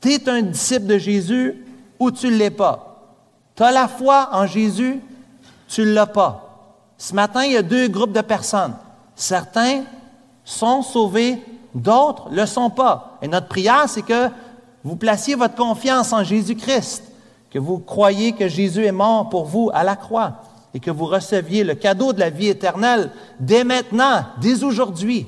[0.00, 1.63] Tu es un disciple de Jésus,
[1.98, 2.94] ou tu ne l'es pas.
[3.56, 5.00] Tu as la foi en Jésus,
[5.68, 6.44] tu ne l'as pas.
[6.98, 8.74] Ce matin, il y a deux groupes de personnes.
[9.16, 9.84] Certains
[10.44, 11.42] sont sauvés,
[11.74, 13.18] d'autres ne le sont pas.
[13.22, 14.28] Et notre prière, c'est que
[14.82, 17.04] vous placiez votre confiance en Jésus-Christ,
[17.50, 20.42] que vous croyez que Jésus est mort pour vous à la croix
[20.74, 25.26] et que vous receviez le cadeau de la vie éternelle dès maintenant, dès aujourd'hui.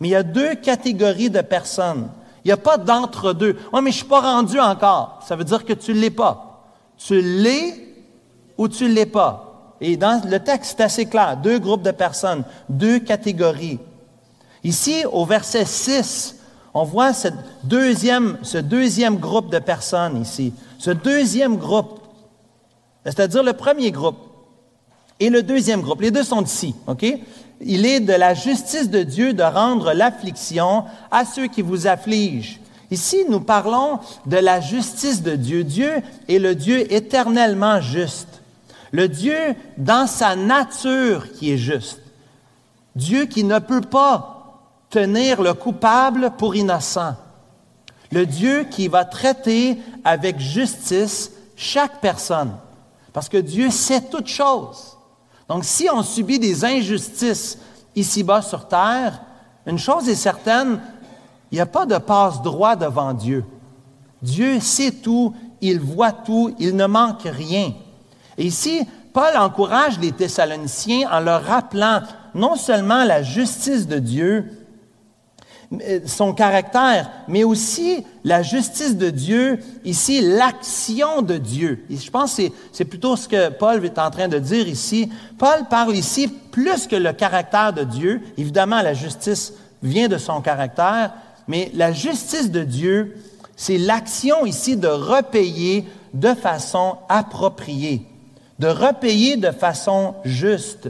[0.00, 2.08] Mais il y a deux catégories de personnes.
[2.44, 3.56] Il n'y a pas d'entre-deux.
[3.72, 5.20] Oui, mais je ne suis pas rendu encore.
[5.26, 6.68] Ça veut dire que tu ne l'es pas.
[6.98, 7.94] Tu l'es
[8.58, 9.76] ou tu ne l'es pas.
[9.80, 11.36] Et dans le texte, c'est assez clair.
[11.36, 13.78] Deux groupes de personnes, deux catégories.
[14.62, 16.36] Ici, au verset 6,
[16.72, 17.28] on voit ce
[17.62, 20.52] deuxième groupe de personnes ici.
[20.78, 22.00] Ce deuxième groupe,
[23.04, 24.18] c'est-à-dire le premier groupe
[25.20, 26.00] et le deuxième groupe.
[26.00, 27.04] Les deux sont ici, OK?
[27.60, 32.58] Il est de la justice de Dieu de rendre l'affliction à ceux qui vous affligent.
[32.90, 35.64] Ici, nous parlons de la justice de Dieu.
[35.64, 35.90] Dieu
[36.28, 38.42] est le Dieu éternellement juste.
[38.92, 39.36] Le Dieu
[39.78, 42.00] dans sa nature qui est juste.
[42.94, 47.16] Dieu qui ne peut pas tenir le coupable pour innocent.
[48.12, 52.52] Le Dieu qui va traiter avec justice chaque personne.
[53.12, 54.96] Parce que Dieu sait toutes choses.
[55.48, 57.58] Donc, si on subit des injustices
[57.94, 59.20] ici-bas sur terre,
[59.66, 60.80] une chose est certaine,
[61.50, 63.44] il n'y a pas de passe-droit devant Dieu.
[64.22, 67.72] Dieu sait tout, il voit tout, il ne manque rien.
[68.36, 72.02] Et ici, Paul encourage les Thessaloniciens en leur rappelant
[72.34, 74.63] non seulement la justice de Dieu,
[76.06, 81.84] son caractère, mais aussi la justice de Dieu, ici l'action de Dieu.
[81.90, 85.10] Je pense que c'est plutôt ce que Paul est en train de dire ici.
[85.38, 88.20] Paul parle ici plus que le caractère de Dieu.
[88.36, 91.12] Évidemment, la justice vient de son caractère,
[91.48, 93.16] mais la justice de Dieu,
[93.56, 98.02] C'est l'action ici de repayer de façon appropriée,
[98.58, 100.88] de repayer de façon juste.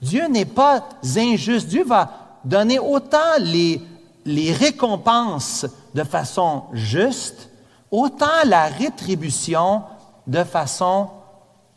[0.00, 1.68] Dieu n'est pas injuste.
[1.68, 3.80] Dieu va donner autant les,
[4.24, 7.50] les récompenses de façon juste,
[7.90, 9.82] autant la rétribution
[10.26, 11.08] de façon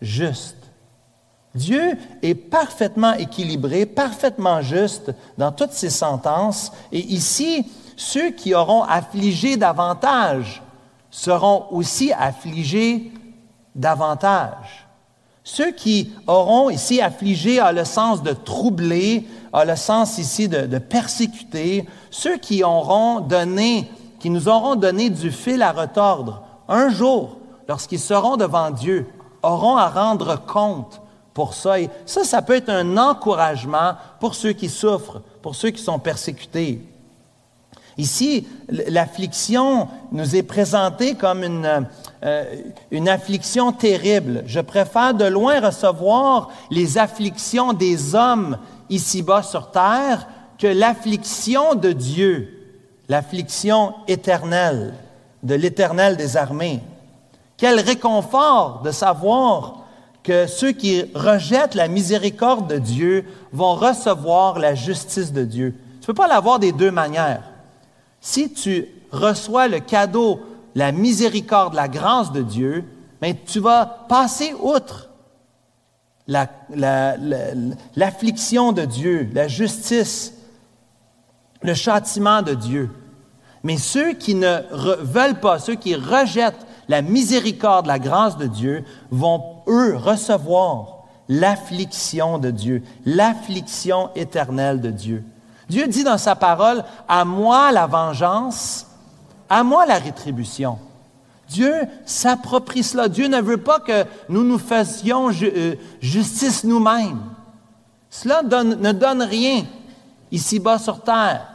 [0.01, 0.55] juste.
[1.53, 6.71] Dieu est parfaitement équilibré, parfaitement juste dans toutes ses sentences.
[6.91, 10.61] Et ici, ceux qui auront affligé davantage
[11.09, 13.11] seront aussi affligés
[13.75, 14.86] davantage.
[15.49, 20.77] Ceux qui auront ici affligé a le sens de troubler, a le sens ici de,
[20.77, 27.37] persécuter, ceux qui auront donné, qui nous auront donné du fil à retordre, un jour,
[27.69, 29.07] lorsqu'ils seront devant Dieu,
[29.41, 31.01] auront à rendre compte
[31.33, 31.79] pour ça.
[31.79, 35.97] Et ça, ça peut être un encouragement pour ceux qui souffrent, pour ceux qui sont
[35.97, 36.81] persécutés.
[37.97, 41.87] Ici, l'affliction nous est présentée comme une,
[42.23, 42.43] euh,
[42.91, 44.43] une affliction terrible.
[44.45, 48.57] Je préfère de loin recevoir les afflictions des hommes
[48.89, 50.27] ici-bas sur terre
[50.59, 52.49] que l'affliction de Dieu,
[53.09, 54.93] l'affliction éternelle,
[55.43, 56.81] de l'éternel des armées.
[57.57, 59.79] Quel réconfort de savoir
[60.21, 65.73] que ceux qui rejettent la miséricorde de Dieu vont recevoir la justice de Dieu.
[66.01, 67.43] Tu ne peux pas l'avoir des deux manières.
[68.29, 70.41] Si tu reçois le cadeau,
[70.75, 72.83] la miséricorde, la grâce de Dieu,
[73.21, 75.07] ben, tu vas passer outre
[77.95, 80.33] l'affliction de Dieu, la justice,
[81.61, 82.89] le châtiment de Dieu.
[83.63, 84.57] Mais ceux qui ne
[85.03, 92.39] veulent pas, ceux qui rejettent la miséricorde, la grâce de Dieu, vont, eux, recevoir l'affliction
[92.39, 95.23] de Dieu, l'affliction éternelle de Dieu.
[95.69, 98.87] Dieu dit dans sa parole, à moi la vengeance,
[99.49, 100.79] à moi la rétribution.
[101.49, 101.73] Dieu
[102.05, 103.07] s'approprie cela.
[103.07, 107.21] Dieu ne veut pas que nous nous fassions euh, justice nous-mêmes.
[108.09, 109.65] Cela ne donne rien
[110.31, 111.47] ici-bas sur terre.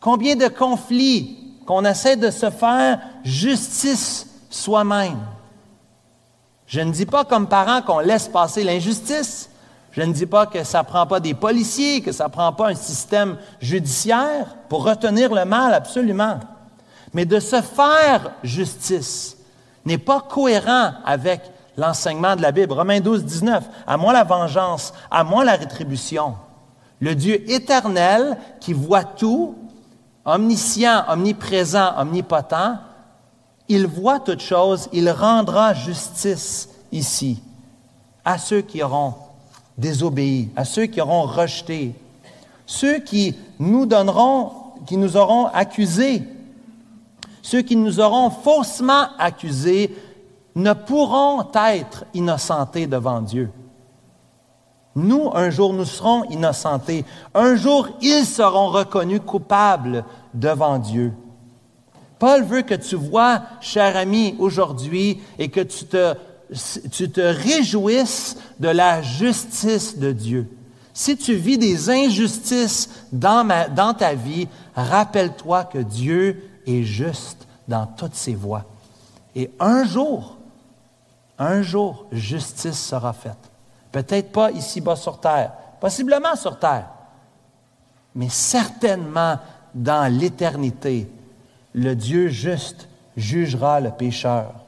[0.00, 5.18] Combien de conflits qu'on essaie de se faire justice soi-même.
[6.66, 9.50] Je ne dis pas comme parent qu'on laisse passer l'injustice.
[9.92, 12.52] Je ne dis pas que ça ne prend pas des policiers, que ça ne prend
[12.52, 16.40] pas un système judiciaire pour retenir le mal, absolument.
[17.12, 19.36] Mais de se faire justice
[19.84, 21.42] n'est pas cohérent avec
[21.76, 22.72] l'enseignement de la Bible.
[22.72, 23.64] Romains 12, 19.
[23.86, 26.36] À moi la vengeance, à moi la rétribution.
[27.00, 29.56] Le Dieu éternel qui voit tout,
[30.24, 32.78] omniscient, omniprésent, omnipotent,
[33.68, 37.42] il voit toutes choses, il rendra justice ici
[38.24, 39.14] à ceux qui auront
[39.78, 41.94] désobéi, à ceux qui auront rejeté,
[42.66, 44.52] ceux qui nous donneront,
[44.86, 46.22] qui nous auront accusés,
[47.42, 49.94] ceux qui nous auront faussement accusés
[50.54, 53.50] ne pourront être innocentés devant Dieu.
[54.94, 57.04] Nous, un jour, nous serons innocentés.
[57.34, 60.04] Un jour, ils seront reconnus coupables
[60.34, 61.14] devant Dieu.
[62.18, 66.14] Paul veut que tu vois, cher ami, aujourd'hui, et que tu te,
[66.90, 70.48] tu te réjouisses de la justice de Dieu.
[70.94, 77.86] Si tu vis des injustices dans, dans ta vie, rappelle-toi que Dieu est juste dans
[77.86, 78.64] toutes ses voies.
[79.34, 80.36] Et un jour,
[81.38, 83.50] un jour, justice sera faite.
[83.90, 86.88] Peut-être pas ici-bas sur terre, possiblement sur terre,
[88.14, 89.38] mais certainement
[89.74, 91.08] dans l'éternité,
[91.74, 94.61] le Dieu juste jugera le pécheur.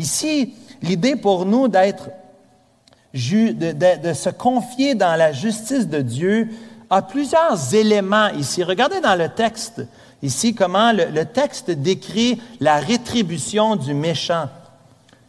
[0.00, 2.08] Ici, l'idée pour nous d'être,
[3.12, 6.48] de, se confier dans la justice de Dieu
[6.88, 8.64] a plusieurs éléments ici.
[8.64, 9.82] Regardez dans le texte,
[10.22, 14.48] ici, comment le, texte décrit la rétribution du méchant,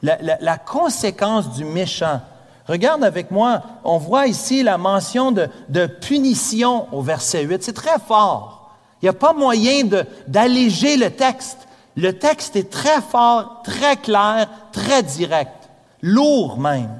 [0.01, 2.21] la, conséquence du méchant.
[2.65, 7.61] Regarde avec moi, on voit ici la mention de, de punition au verset 8.
[7.61, 8.71] C'est très fort.
[9.01, 9.83] Il n'y a pas moyen
[10.29, 11.67] d'alléger le texte.
[11.95, 15.69] Le texte est très fort, très clair, très direct,
[16.01, 16.99] lourd même.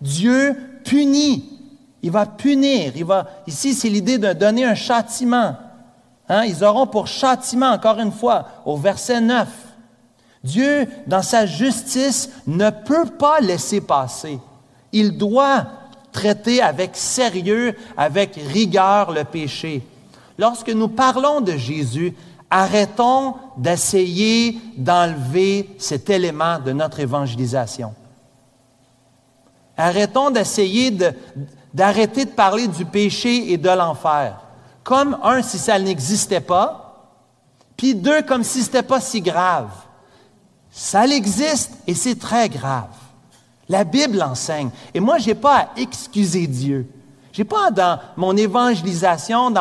[0.00, 1.44] Dieu punit.
[2.02, 2.92] Il va punir.
[2.96, 5.56] Il va, ici, c'est l'idée de donner un châtiment.
[6.28, 6.44] Hein?
[6.44, 9.48] Ils auront pour châtiment, encore une fois, au verset 9.
[10.42, 14.38] Dieu, dans sa justice, ne peut pas laisser passer.
[14.92, 15.66] Il doit
[16.12, 19.82] traiter avec sérieux, avec rigueur le péché
[20.40, 22.14] lorsque nous parlons de Jésus,
[22.50, 27.94] arrêtons d'essayer d'enlever cet élément de notre évangélisation.
[29.76, 30.90] Arrêtons d'essayer
[31.72, 34.40] d'arrêter de, parler du péché et de l'enfer.
[34.82, 37.16] Comme un, si ça n'existait pas,
[37.76, 39.70] puis deux, comme si ce n'était pas si grave.
[40.70, 42.90] Ça existe et c'est très grave.
[43.68, 44.70] La Bible enseigne.
[44.92, 46.88] Et moi, je n'ai pas à excuser Dieu.
[47.40, 49.54] Je n'ai pas dans mon évangélisation,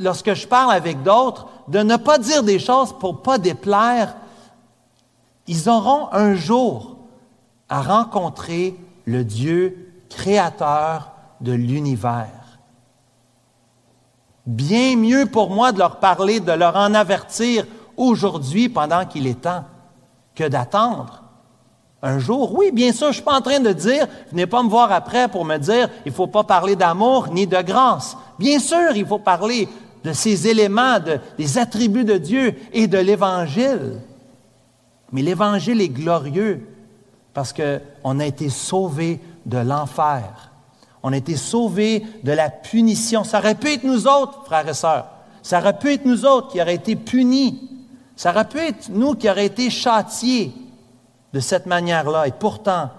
[0.00, 4.16] lorsque je parle avec d'autres, de ne pas dire des choses pour ne pas déplaire.
[5.46, 6.96] Ils auront un jour
[7.68, 12.58] à rencontrer le Dieu créateur de l'univers.
[14.44, 17.64] Bien mieux pour moi de leur parler, de leur en avertir
[17.96, 19.64] aujourd'hui pendant qu'il est temps,
[20.34, 21.22] que d'attendre.
[22.02, 24.62] Un jour, oui, bien sûr, je ne suis pas en train de dire, venez pas
[24.62, 28.16] me voir après pour me dire, il ne faut pas parler d'amour ni de grâce.
[28.38, 29.68] Bien sûr, il faut parler
[30.02, 30.96] de ces éléments,
[31.36, 34.00] des attributs de Dieu et de l'Évangile.
[35.12, 36.66] Mais l'Évangile est glorieux
[37.34, 40.50] parce qu'on a été sauvé de l'enfer.
[41.02, 43.24] On a été sauvés de la punition.
[43.24, 45.06] Ça aurait pu être nous autres, frères et sœurs.
[45.42, 47.68] Ça aurait pu être nous autres qui auraient été punis.
[48.16, 50.52] Ça aurait pu être nous qui aurions été châtiés
[51.32, 52.26] de cette manière-là.
[52.26, 52.90] Et pourtant,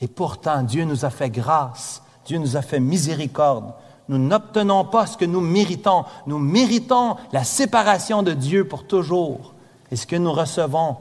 [0.00, 2.02] et pourtant, Dieu nous a fait grâce.
[2.24, 3.72] Dieu nous a fait miséricorde.
[4.08, 6.04] Nous n'obtenons pas ce que nous méritons.
[6.26, 9.54] Nous méritons la séparation de Dieu pour toujours.
[9.90, 10.96] Et ce que nous recevons,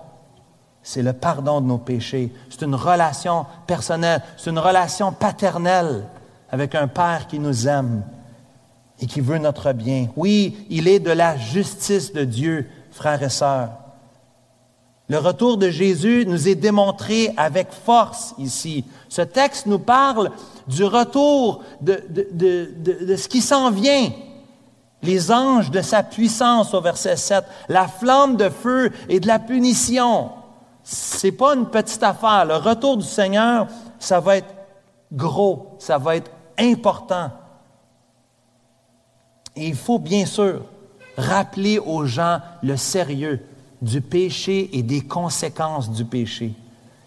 [0.82, 2.34] c'est le pardon de nos péchés.
[2.50, 6.06] C'est une relation personnelle, c'est une relation paternelle
[6.50, 8.04] avec un Père qui nous aime
[9.00, 10.08] et qui veut notre bien.
[10.16, 13.70] Oui, il est de la justice de Dieu, frères et sœurs.
[15.10, 18.84] Le retour de Jésus nous est démontré avec force ici.
[19.08, 20.32] Ce texte nous parle
[20.68, 22.04] du retour de,
[23.16, 24.10] ce qui s'en vient.
[25.04, 29.40] Les anges de sa puissance au verset 7, la flamme de feu et de la
[29.40, 30.32] punition
[30.90, 32.46] c'est pas une petite affaire.
[32.46, 33.68] Le retour du Seigneur,
[34.00, 34.54] ça va être
[35.12, 37.30] gros, ça va être important.
[39.56, 40.62] Et il faut bien sûr
[41.18, 43.46] rappeler aux gens le sérieux
[43.82, 46.54] du péché et des conséquences du péché.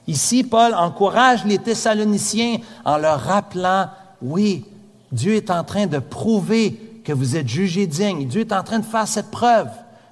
[0.06, 3.88] Ici, Paul encourage les Thessaloniciens en leur rappelant,
[4.22, 4.64] oui,
[5.12, 8.26] Dieu est en train de prouver que vous êtes jugés dignes.
[8.26, 9.68] Dieu est en train de faire cette preuve.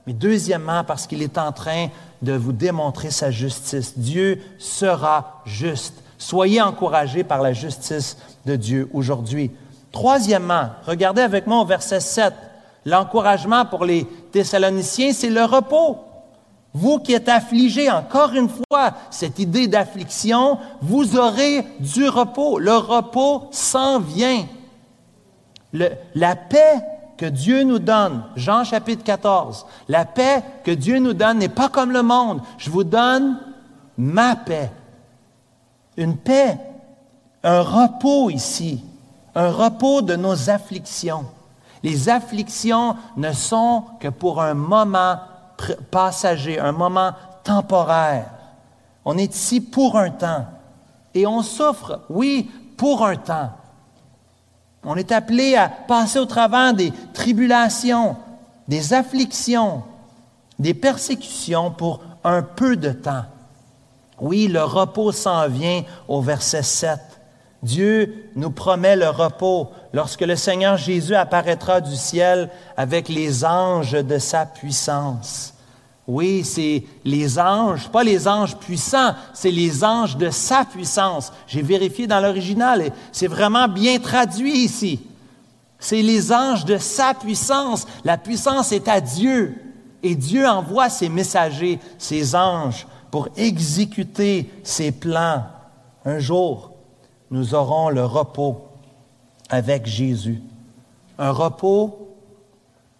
[0.06, 1.88] Mais deuxièmement, parce qu'il est en train
[2.22, 3.98] de vous démontrer sa justice.
[3.98, 6.02] Dieu sera juste.
[6.16, 9.50] Soyez encouragés par la justice de Dieu aujourd'hui.
[9.92, 12.34] Troisièmement, regardez avec moi au verset 7.
[12.84, 15.98] L'encouragement pour les Thessaloniciens, c'est le repos.
[16.74, 22.58] Vous qui êtes affligés, encore une fois, cette idée d'affliction, vous aurez du repos.
[22.58, 24.46] Le repos s'en vient.
[25.72, 26.82] la paix
[27.18, 31.68] que Dieu nous donne, Jean chapitre 14, la paix que Dieu nous donne n'est pas
[31.68, 32.40] comme le monde.
[32.58, 33.38] Je vous donne
[33.98, 34.70] ma paix.
[35.96, 36.58] Une paix,
[37.42, 38.84] un repos ici,
[39.34, 41.24] un repos de nos afflictions.
[41.82, 45.18] Les afflictions ne sont que pour un moment
[45.90, 47.12] passager, un moment
[47.44, 48.30] temporaire.
[49.04, 50.46] On est ici pour un temps.
[51.14, 53.50] Et on souffre, oui, pour un temps.
[54.84, 58.16] On est appelé à passer au travers des tribulations,
[58.68, 59.82] des afflictions,
[60.58, 63.24] des persécutions pour un peu de temps.
[64.20, 66.98] Oui, le repos s'en vient au verset 7.
[67.62, 73.92] Dieu nous promet le repos lorsque le Seigneur Jésus apparaîtra du ciel avec les anges
[73.92, 75.54] de sa puissance.
[76.06, 81.32] Oui, c'est les anges, pas les anges puissants, c'est les anges de sa puissance.
[81.46, 85.00] J'ai vérifié dans l'original et c'est vraiment bien traduit ici.
[85.78, 87.86] C'est les anges de sa puissance.
[88.04, 89.54] La puissance est à Dieu.
[90.02, 95.44] Et Dieu envoie ses messagers, ses anges, pour exécuter ses plans.
[96.04, 96.72] Un jour,
[97.30, 98.67] nous aurons le repos
[99.48, 100.42] avec Jésus.
[101.18, 102.16] Un repos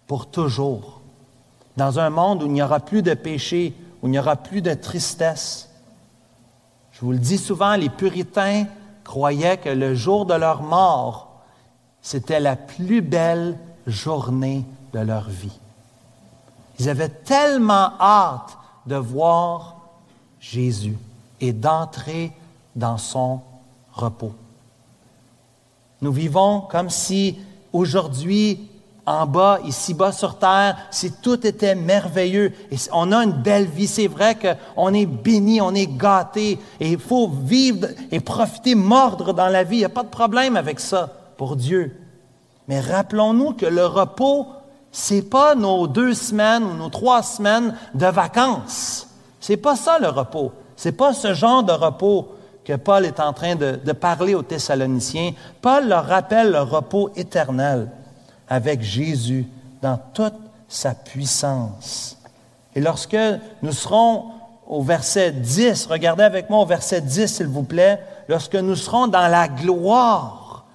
[0.07, 0.99] pour toujours
[1.77, 4.61] dans un monde où il n'y aura plus de péché, où il n'y aura plus
[4.61, 5.69] de tristesse.
[6.91, 8.65] Je vous le dis souvent, les puritains
[9.05, 11.41] croyaient que le jour de leur mort,
[12.01, 13.57] c'était la plus belle
[13.87, 15.57] journée de leur vie.
[16.79, 19.77] Ils avaient tellement hâte de voir
[20.39, 20.97] Jésus
[21.39, 22.31] et d'entrer
[22.75, 23.41] dans son
[23.93, 24.33] repos.
[26.01, 27.37] Nous vivons comme si
[27.73, 28.69] aujourd'hui
[29.09, 32.53] en bas, ici-bas sur terre, si tout était merveilleux.
[32.71, 33.87] Et on a une belle vie.
[33.87, 36.59] C'est vrai qu'on est béni, on est gâté.
[36.79, 39.77] Et il faut vivre et profiter, mordre dans la vie.
[39.77, 41.95] Il n'y a pas de problème avec ça pour Dieu.
[42.67, 44.45] Mais rappelons-nous que le repos,
[44.91, 49.07] c'est pas nos deux semaines ou nos trois semaines de vacances.
[49.39, 50.51] C'est pas ça le repos.
[50.75, 52.29] C'est pas ce genre de repos
[52.69, 55.31] que Paul est en train de, de parler aux Thessaloniciens.
[55.59, 57.89] Paul leur rappelle le repos éternel
[58.47, 59.47] avec Jésus
[59.81, 60.35] dans toute
[60.67, 62.15] sa puissance.
[62.75, 63.17] Et lorsque
[63.63, 64.25] nous serons
[64.67, 65.87] au verset 10.
[65.87, 68.03] Regardez avec moi au verset 10, s'il vous plaît.
[68.27, 70.65] Lorsque nous serons dans la gloire.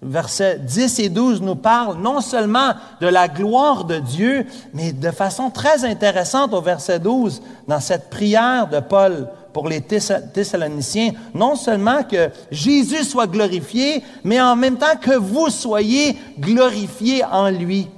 [0.00, 5.10] Versets 10 et 12 nous parlent non seulement de la gloire de Dieu, mais de
[5.10, 11.56] façon très intéressante au verset 12, dans cette prière de Paul pour les Thessaloniciens, non
[11.56, 17.88] seulement que Jésus soit glorifié, mais en même temps que vous soyez glorifiés en lui.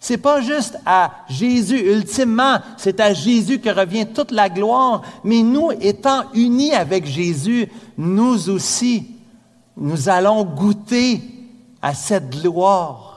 [0.00, 5.42] C'est pas juste à Jésus, ultimement, c'est à Jésus que revient toute la gloire, mais
[5.42, 9.06] nous, étant unis avec Jésus, nous aussi,
[9.76, 11.22] nous allons goûter
[11.80, 13.12] à cette gloire.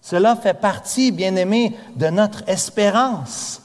[0.00, 3.62] Cela fait partie, bien aimé, de notre espérance.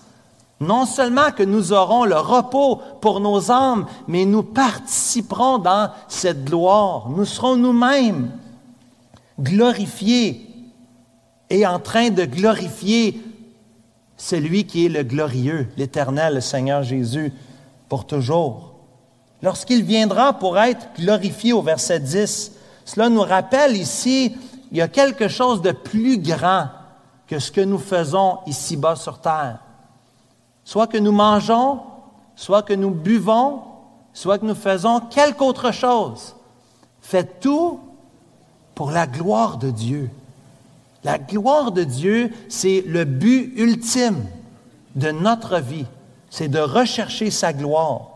[0.62, 6.46] Non seulement que nous aurons le repos pour nos âmes, mais nous participerons dans cette
[6.46, 7.10] gloire.
[7.10, 8.32] Nous serons nous-mêmes
[9.40, 10.50] glorifiés
[11.50, 13.22] et en train de glorifier
[14.18, 17.34] celui qui est le glorieux, l'Éternel, le Seigneur Jésus,
[17.90, 18.76] pour toujours.
[19.42, 22.54] Lorsqu'il viendra pour être glorifié au verset 10,
[22.86, 24.36] cela nous rappelle ici,
[24.72, 26.70] il y a quelque chose de plus grand
[27.28, 29.60] que ce que nous faisons ici-bas sur terre.
[30.66, 31.80] Soit que nous mangeons,
[32.36, 33.62] soit que nous buvons,
[34.14, 36.36] soit que nous faisons quelque autre chose.
[37.02, 37.80] Faites tout
[38.74, 40.10] pour la gloire de Dieu.
[41.04, 44.26] La gloire de Dieu, c'est le but ultime
[44.96, 45.86] de notre vie.
[46.32, 48.10] C'est de rechercher sa gloire.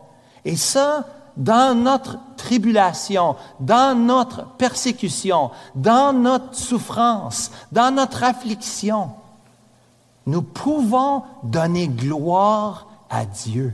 [0.43, 1.05] Et ça,
[1.37, 9.11] dans notre tribulation, dans notre persécution, dans notre souffrance, dans notre affliction,
[10.29, 13.73] nous pouvons donner gloire à Dieu.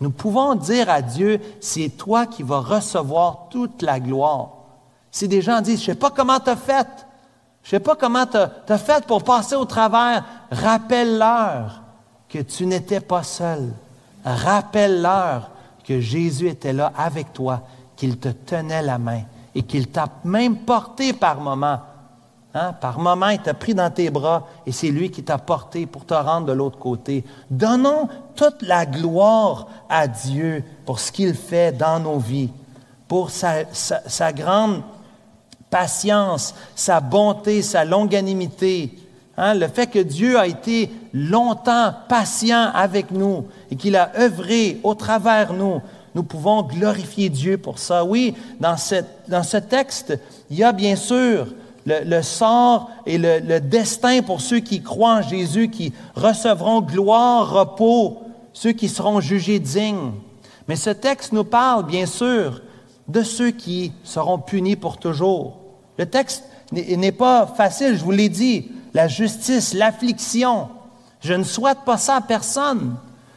[0.00, 4.48] Nous pouvons dire à Dieu, c'est toi qui vas recevoir toute la gloire.
[5.10, 6.88] Si des gens disent, je ne sais pas comment tu as fait,
[7.62, 10.24] je ne sais pas comment tu as, fait pour passer au travers.
[10.50, 11.82] Rappelle-leur
[12.30, 13.70] que tu n'étais pas seul.
[14.24, 15.50] Rappelle-leur
[15.84, 17.60] que Jésus était là avec toi,
[17.94, 19.20] qu'il te tenait la main
[19.54, 21.78] et qu'il t'a même porté par moment.
[22.54, 22.72] Hein?
[22.80, 26.06] Par moment, il t'a pris dans tes bras et c'est lui qui t'a porté pour
[26.06, 27.24] te rendre de l'autre côté.
[27.50, 32.50] Donnons toute la gloire à Dieu pour ce qu'il fait dans nos vies,
[33.08, 34.82] pour sa, grande
[35.68, 38.98] patience, sa bonté, sa longanimité.
[39.36, 44.78] Hein, le fait que Dieu a été longtemps patient avec nous et qu'il a œuvré
[44.84, 45.82] au travers nous,
[46.14, 48.04] nous pouvons glorifier Dieu pour ça.
[48.04, 48.76] Oui, dans,
[49.26, 50.16] dans ce texte,
[50.48, 51.48] il y a bien sûr
[51.86, 57.50] le, sort et le, le, destin pour ceux qui croient en Jésus, qui recevront gloire,
[57.52, 58.22] repos,
[58.52, 60.12] ceux qui seront jugés dignes.
[60.68, 62.62] Mais ce texte nous parle, bien sûr,
[63.08, 65.58] de ceux qui seront punis pour toujours.
[65.98, 68.70] Le texte n'est pas facile, je vous l'ai dit.
[68.94, 70.68] La justice, l'affliction.
[71.20, 72.96] Je ne souhaite pas ça à personne.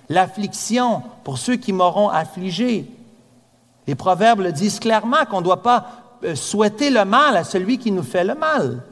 [0.09, 2.89] L'affliction pour ceux qui m'auront affligé.
[3.87, 7.91] Les proverbes le disent clairement qu'on ne doit pas souhaiter le mal à celui qui
[7.91, 8.83] nous fait le mal.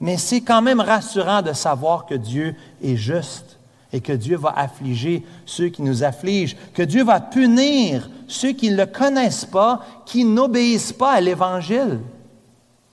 [0.00, 3.58] Mais c'est quand même rassurant de savoir que Dieu est juste
[3.92, 8.70] et que Dieu va affliger ceux qui nous affligent, que Dieu va punir ceux qui
[8.70, 11.98] ne le connaissent pas, qui n'obéissent pas à l'Évangile.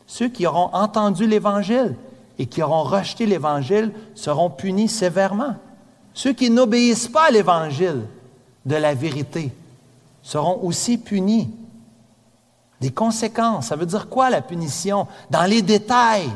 [0.07, 1.95] Ceux qui auront entendu l'Évangile
[2.39, 5.55] et qui auront rejeté l'Évangile seront punis sévèrement.
[6.13, 8.01] Ceux qui n'obéissent pas à l'Évangile
[8.65, 9.51] de la vérité
[10.23, 11.49] seront aussi punis.
[12.81, 15.07] Des conséquences, ça veut dire quoi la punition?
[15.31, 16.29] Dans les détails,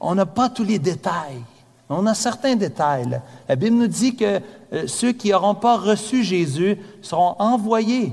[0.00, 1.42] on n'a pas tous les détails.
[1.88, 3.20] On a certains détails.
[3.48, 4.40] La Bible nous dit que
[4.72, 8.12] euh, ceux qui n'auront pas reçu Jésus seront envoyés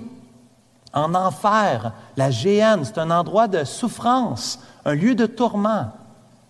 [0.93, 1.91] en enfer.
[2.15, 5.91] La géhenne, c'est un endroit de souffrance, un lieu de tourment,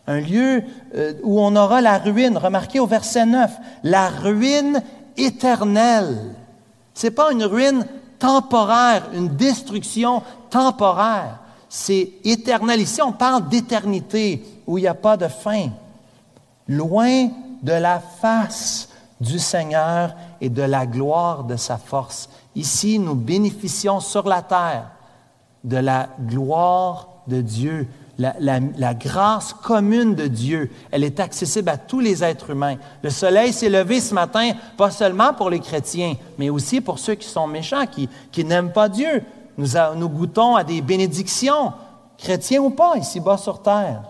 [0.06, 0.64] un lieu
[0.96, 2.38] euh, où on aura la ruine.
[2.38, 3.52] Remarquez au verset 9,
[3.84, 4.84] la ruine
[5.16, 6.36] éternelle.
[6.94, 7.88] Ce n'est pas une ruine
[8.20, 10.24] temporaire, une destruction
[10.54, 11.40] temporaire.
[11.68, 12.80] C'est éternel.
[12.80, 15.70] Ici, on parle d'éternité où il n'y a pas de fin.
[16.68, 17.30] Loin
[17.64, 18.90] de la face
[19.20, 22.30] du Seigneur et de la gloire de sa force.
[22.56, 24.92] Ici, nous bénéficions sur la terre
[25.64, 27.88] de la gloire de Dieu,
[28.20, 32.76] la, grâce commune de Dieu, elle est accessible à tous les êtres humains.
[33.02, 37.16] Le soleil s'est levé ce matin, pas seulement pour les chrétiens, mais aussi pour ceux
[37.16, 39.24] qui sont méchants, qui, n'aiment pas Dieu.
[39.58, 41.74] Nous, goûtons à des bénédictions,
[42.18, 44.04] chrétiens ou pas, ici-bas sur terre.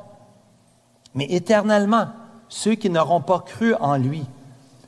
[1.16, 2.08] Mais éternellement,
[2.50, 4.26] ceux qui n'auront pas cru en lui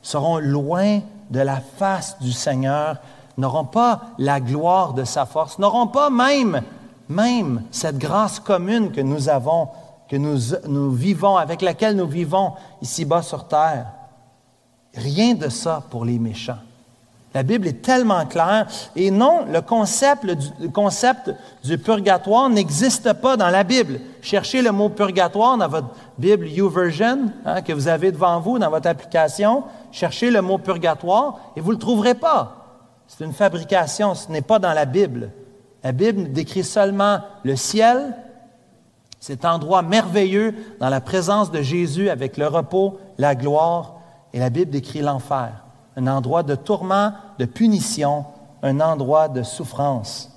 [0.02, 1.00] seront loin
[1.30, 2.98] de la face du Seigneur,
[3.36, 9.28] n'auront pas la gloire de sa force, n'auront pas même cette grâce commune que nous
[9.28, 9.68] avons,
[10.08, 13.86] que nous vivons, avec laquelle nous vivons ici-bas sur terre.
[14.94, 16.58] Rien de ça pour les méchants.
[17.36, 18.66] La Bible est tellement claire.
[18.96, 20.24] Et non, le concept,
[21.62, 24.00] du purgatoire n'existe pas dans la Bible.
[24.22, 28.70] Cherchez le mot purgatoire dans votre Bible YouVersion hein, que vous avez devant vous dans
[28.70, 29.64] votre application.
[29.92, 32.86] Cherchez le mot purgatoire et vous ne le trouverez pas.
[33.06, 35.30] C'est une fabrication, ce n'est pas dans la Bible.
[35.84, 38.16] La Bible décrit seulement le ciel,
[39.20, 43.96] cet endroit merveilleux dans la présence de Jésus avec le repos, la gloire,
[44.32, 45.65] et la Bible décrit l'enfer,
[45.96, 48.24] un endroit de tourment, de punition,
[48.62, 50.30] un endroit de souffrance,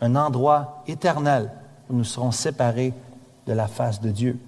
[0.00, 1.50] un endroit éternel
[1.88, 2.92] où nous serons séparés
[3.46, 4.38] de la face de Dieu.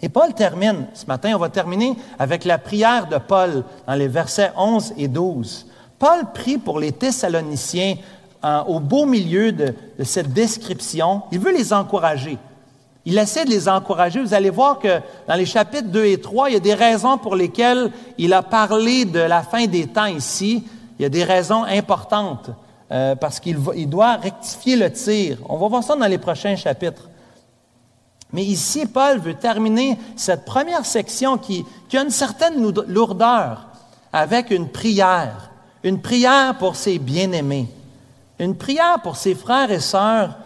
[0.00, 4.08] Et Paul termine, ce matin, on va terminer avec la prière de Paul dans les
[4.08, 5.66] versets 11 et 12.
[5.98, 7.96] Paul prie pour les Thessaloniciens
[8.66, 9.74] au beau milieu de
[10.04, 11.22] cette description.
[11.32, 12.38] Il veut les encourager.
[13.04, 14.20] Il essaie de les encourager.
[14.20, 17.16] Vous allez voir que dans les chapitres 2 et 3, il y a des raisons
[17.18, 20.64] pour lesquelles il a parlé de la fin des temps ici.
[20.98, 22.50] Il y a des raisons importantes
[22.90, 25.38] euh, parce qu'il doit rectifier le tir.
[25.48, 27.08] On va voir ça dans les prochains chapitres.
[28.32, 33.68] Mais ici, Paul veut terminer cette première section qui, qui a une certaine lourdeur
[34.12, 35.50] avec une prière.
[35.82, 37.68] Une prière pour ses bien-aimés.
[38.38, 40.36] Une prière pour ses frères et sœurs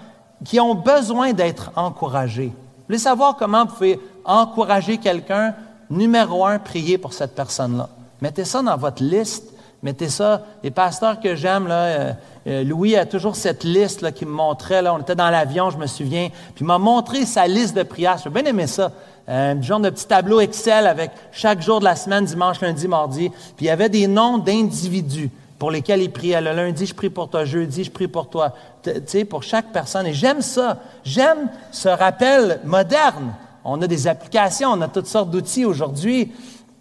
[0.45, 2.53] qui ont besoin d'être encouragés.
[2.53, 5.55] Vous voulez savoir comment vous pouvez encourager quelqu'un?
[5.91, 7.89] Numéro un, priez pour cette personne-là.
[8.21, 9.53] Mettez ça dans votre liste.
[9.83, 10.43] Mettez ça.
[10.63, 12.13] Les pasteurs que j'aime, euh,
[12.47, 14.87] euh, Louis a toujours cette liste là, qui me montrait.
[14.89, 18.19] On était dans l'avion, je me souviens, puis il m'a montré sa liste de prières.
[18.23, 18.93] J'ai bien aimé ça.
[19.27, 23.29] Un genre de petit tableau Excel avec chaque jour de la semaine, dimanche, lundi, mardi.
[23.57, 25.31] Puis il y avait des noms d'individus
[25.63, 26.41] pour lesquels il priait.
[26.41, 27.45] Le lundi, je prie pour toi.
[27.45, 28.53] Jeudi, je prie pour toi.
[28.83, 30.09] Tu sais, pour chaque personne.
[30.09, 30.81] Et j'aime ça.
[31.05, 33.33] J'aime ce rappel moderne.
[33.65, 36.33] On a des applications, on a toutes sortes d'outils aujourd'hui.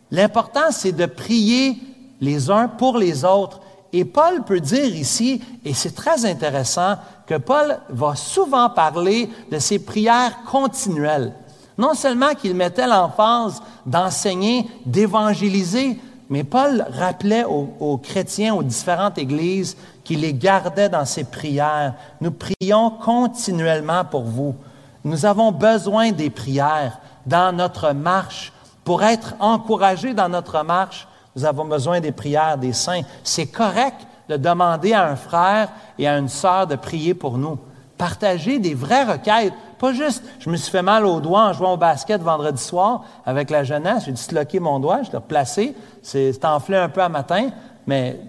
[0.10, 1.78] L'important, c'est de prier
[2.22, 3.62] les uns pour les autres.
[3.94, 6.96] Et Paul peut dire ici, et c'est très intéressant,
[7.28, 11.34] que Paul va souvent parler de ses prières continuelles.
[11.78, 16.00] Non seulement qu'il mettait l'emphase d'enseigner, d'évangéliser,
[16.32, 19.76] mais Paul rappelait aux, chrétiens, aux différentes églises,
[20.06, 21.94] qu'il les gardait dans ses prières.
[22.22, 24.56] Nous prions continuellement pour vous.
[25.04, 28.54] Nous avons besoin des prières dans notre marche.
[28.86, 31.06] Pour être encouragés dans notre marche,
[31.36, 33.02] nous avons besoin des prières des saints.
[33.26, 35.68] C'est correct de demander à un frère
[36.00, 37.60] et à une sœur de prier pour nous.
[37.98, 39.54] Partager des vraies requêtes.
[39.82, 43.04] Pas juste, je me suis fait mal au doigt en jouant au basket vendredi soir
[43.26, 47.10] avec la jeunesse, j'ai disloqué mon doigt, je l'ai replacé, c'est enflé un peu à
[47.10, 47.50] matin,
[47.88, 48.20] mais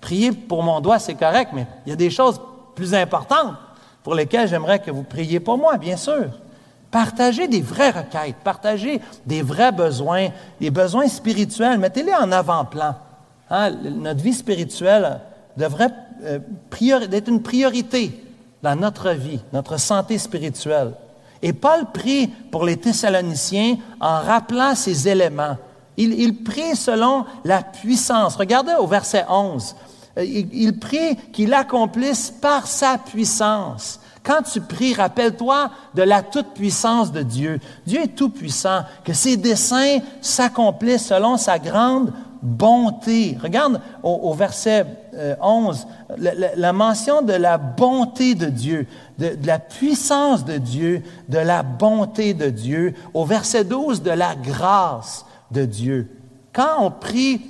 [0.00, 2.40] prier pour mon doigt, c'est correct, mais il y a des choses
[2.74, 3.56] plus importantes
[4.02, 6.30] pour lesquelles j'aimerais que vous priez pour moi, bien sûr.
[6.90, 10.28] Partagez des vraies requêtes, partagez des vrais besoins,
[10.62, 12.94] des besoins spirituels, mettez-les en avant-plan.
[13.50, 15.20] Hein, notre vie spirituelle
[15.58, 15.92] devrait
[16.24, 16.38] euh,
[17.12, 18.18] être une priorité
[18.62, 20.92] dans notre vie, notre santé spirituelle.
[21.42, 25.56] Et Paul prie pour les Thessaloniciens en rappelant ces éléments.
[25.96, 28.36] Il, prie selon la puissance.
[28.36, 29.76] Regardez au verset 11.
[30.18, 34.00] Euh, il, il prie qu'il accomplisse par sa puissance.
[34.24, 37.60] Quand tu pries, rappelle-toi de la toute-puissance de Dieu.
[37.86, 42.12] Dieu est tout-puissant, que ses desseins s'accomplissent selon sa grande
[42.42, 43.38] bonté.
[43.40, 44.84] Regarde au, verset
[45.40, 48.86] 11, euh, la, mention de la bonté de Dieu,
[49.18, 52.94] de, la puissance de Dieu, de la bonté de Dieu.
[53.14, 56.10] Au verset 12, de la grâce de Dieu.
[56.52, 57.40] Quand on prie,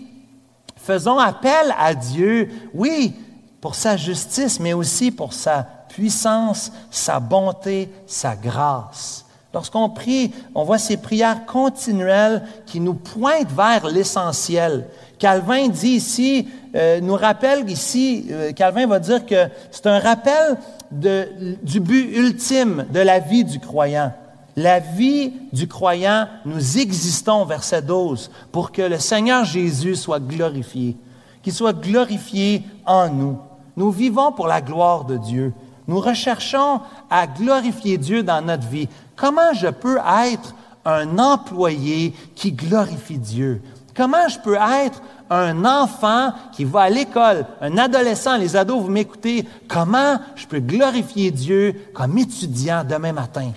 [0.76, 3.14] faisons appel à Dieu, oui,
[3.61, 9.24] pour sa justice, mais aussi pour sa puissance, sa bonté, sa grâce.
[9.55, 14.86] Lorsqu'on prie, on voit ces prières continuelles qui nous pointent vers l'essentiel.
[15.18, 20.57] Calvin dit ici, euh, nous rappelle ici, euh, Calvin va dire que c'est un rappel
[20.90, 24.12] du but ultime de la vie du croyant.
[24.57, 30.96] La vie du croyant, nous existons, verset 12, pour que le Seigneur Jésus soit glorifié,
[31.42, 33.38] qu'il soit glorifié en nous.
[33.76, 35.55] Nous vivons pour la gloire de Dieu.
[35.88, 36.80] Nous recherchons
[37.11, 38.88] à glorifier Dieu dans notre vie.
[39.22, 40.52] Comment je peux être
[40.84, 43.62] un employé qui glorifie Dieu?
[43.96, 45.00] Comment je peux être
[45.30, 50.58] un enfant qui va à l'école, un adolescent, les ados, vous m'écoutez, comment je peux
[50.58, 53.52] glorifier Dieu comme étudiant demain matin?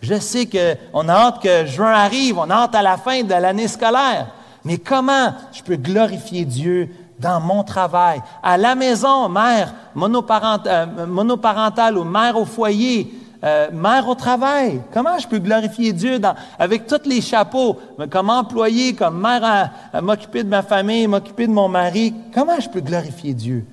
[0.00, 3.34] Je sais qu'on a hâte que juin arrive, on a hâte à la fin de
[3.34, 4.28] l'année scolaire,
[4.64, 6.88] mais comment je peux glorifier Dieu
[7.18, 13.12] dans mon travail, à la maison, mère euh, monoparentale ou mère au foyer,
[13.44, 14.80] euh, mère au travail.
[14.92, 16.20] Comment je peux glorifier Dieu
[16.58, 17.78] avec tous les chapeaux,
[18.08, 22.14] comme employé, comme mère à, m'occuper de ma famille, m'occuper de mon mari?
[22.32, 23.66] Comment je peux glorifier Dieu?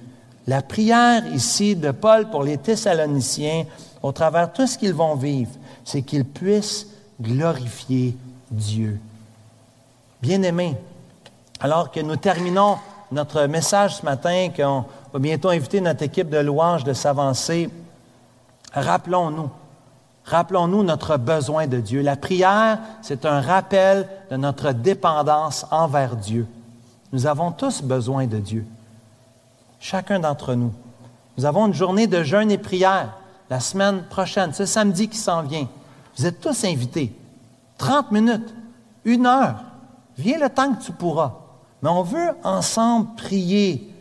[0.48, 3.66] La prière ici de Paul pour les Thessaloniciens,
[4.02, 5.52] au travers de tout ce qu'ils vont vivre,
[5.84, 6.88] c'est qu'ils puissent
[7.22, 8.18] glorifier
[8.50, 9.00] Dieu.
[10.22, 10.76] Bien-aimés,
[11.60, 12.78] alors que nous terminons
[13.12, 17.70] notre message ce matin, qu'on va bientôt inviter notre équipe de louanges de s'avancer,
[18.74, 19.50] rappelons-nous,
[20.30, 22.02] rappelons-nous notre besoin de Dieu.
[22.02, 26.48] La prière, c'est un rappel de notre dépendance envers Dieu.
[27.12, 28.66] Nous avons tous besoin de Dieu,
[29.80, 30.72] chacun d'entre nous.
[31.38, 33.16] Nous avons une journée de jeûne et prière
[33.50, 35.68] la semaine prochaine, ce samedi qui s'en vient.
[36.16, 37.12] Vous êtes tous invités.
[37.80, 38.54] 30 minutes,
[39.06, 39.56] une heure.
[40.18, 41.34] Viens le temps que tu pourras.
[41.82, 43.92] Mais on veut ensemble prier.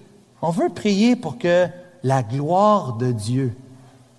[0.43, 1.68] On veut prier pour que
[2.03, 3.57] la gloire de Dieu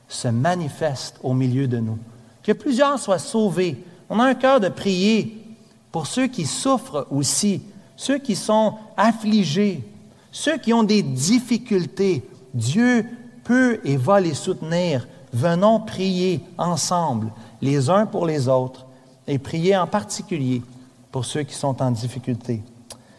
[0.09, 1.97] se manifeste au milieu de nous.
[2.43, 3.81] Que plusieurs soient sauvés.
[4.09, 5.41] On a un cœur de prier
[5.91, 7.61] pour ceux qui souffrent aussi,
[7.95, 9.83] ceux qui sont affligés,
[10.31, 12.27] ceux qui ont des difficultés.
[12.53, 13.05] Dieu
[13.43, 15.07] peut et va les soutenir.
[15.31, 17.31] Venons prier ensemble,
[17.61, 18.85] les uns pour les autres,
[19.27, 20.63] et prier en particulier
[21.11, 22.63] pour ceux qui sont en difficulté.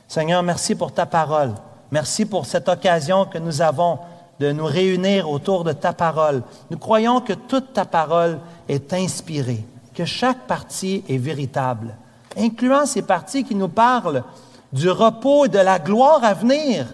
[0.09, 1.55] Seigneur, merci pour ta parole.
[1.93, 3.99] Merci pour cette occasion que nous avons
[4.41, 6.43] de nous réunir autour de ta parole.
[6.71, 8.39] Nous croyons que toute ta parole
[8.69, 11.95] est inspirée, que chaque partie est véritable,
[12.39, 14.25] incluant ces parties qui nous parlent
[14.73, 16.87] du repos et de la gloire à venir,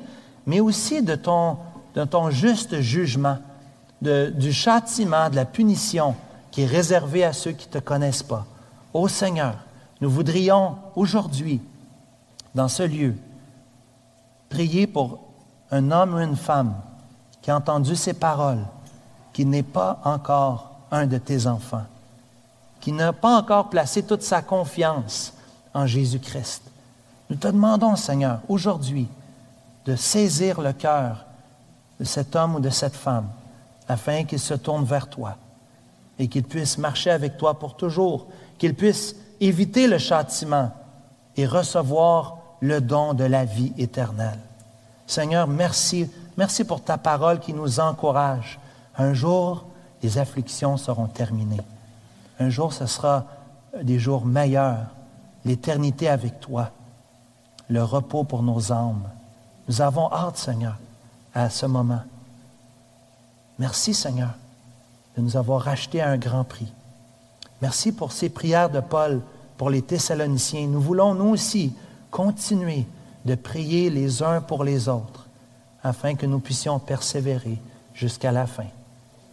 [0.45, 1.57] mais aussi de ton,
[2.31, 3.39] juste jugement,
[4.03, 6.17] du châtiment, de la punition
[6.51, 8.45] qui est réservée à ceux qui ne te connaissent pas.
[8.93, 9.55] Ô Seigneur,
[10.01, 11.61] nous voudrions aujourd'hui
[12.57, 13.15] dans ce lieu,
[14.49, 15.21] prier pour
[15.71, 16.75] un homme ou une femme
[17.47, 18.65] qui a entendu ces paroles,
[19.33, 21.85] qui n'est pas encore un de tes enfants,
[22.81, 25.33] qui n'a pas encore placé toute sa confiance
[25.73, 26.63] en Jésus-Christ.
[27.31, 29.07] Nous te demandons, Seigneur, aujourd'hui,
[29.85, 31.25] de saisir le cœur
[32.01, 33.29] de cet homme ou de cette femme
[33.87, 35.37] afin qu'il se tourne vers toi
[36.19, 38.27] et qu'il puisse marcher avec toi pour toujours,
[38.59, 40.73] qu'il puisse éviter le châtiment
[41.37, 44.41] et recevoir le don de la vie éternelle.
[45.07, 48.59] Seigneur, merci, merci pour ta parole qui nous encourage.
[48.99, 49.65] Un jour,
[50.03, 51.61] les afflictions seront terminées.
[52.39, 53.25] Un jour, ce sera
[53.83, 54.87] des jours meilleurs,
[55.45, 56.71] l'éternité avec toi,
[57.69, 59.09] le repos pour nos âmes.
[59.69, 60.77] Nous avons hâte, Seigneur,
[61.35, 62.03] à ce moment.
[63.59, 64.31] Merci, Seigneur,
[65.17, 66.73] de nous avoir rachetés à un grand prix.
[67.63, 69.23] Merci pour ces prières de Paul
[69.57, 70.67] pour les Thessaloniciens.
[70.67, 71.73] Nous voulons, nous aussi,
[72.11, 72.87] continuer
[73.25, 75.26] de prier les uns pour les autres
[75.87, 77.59] afin que nous puissions persévérer
[77.95, 78.67] jusqu'à la fin.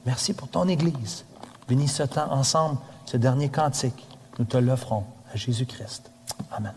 [0.05, 1.25] Merci pour ton Église.
[1.67, 4.07] Bénis ce temps ensemble, ce dernier cantique.
[4.39, 6.11] Nous te l'offrons à Jésus-Christ.
[6.51, 6.73] Amen.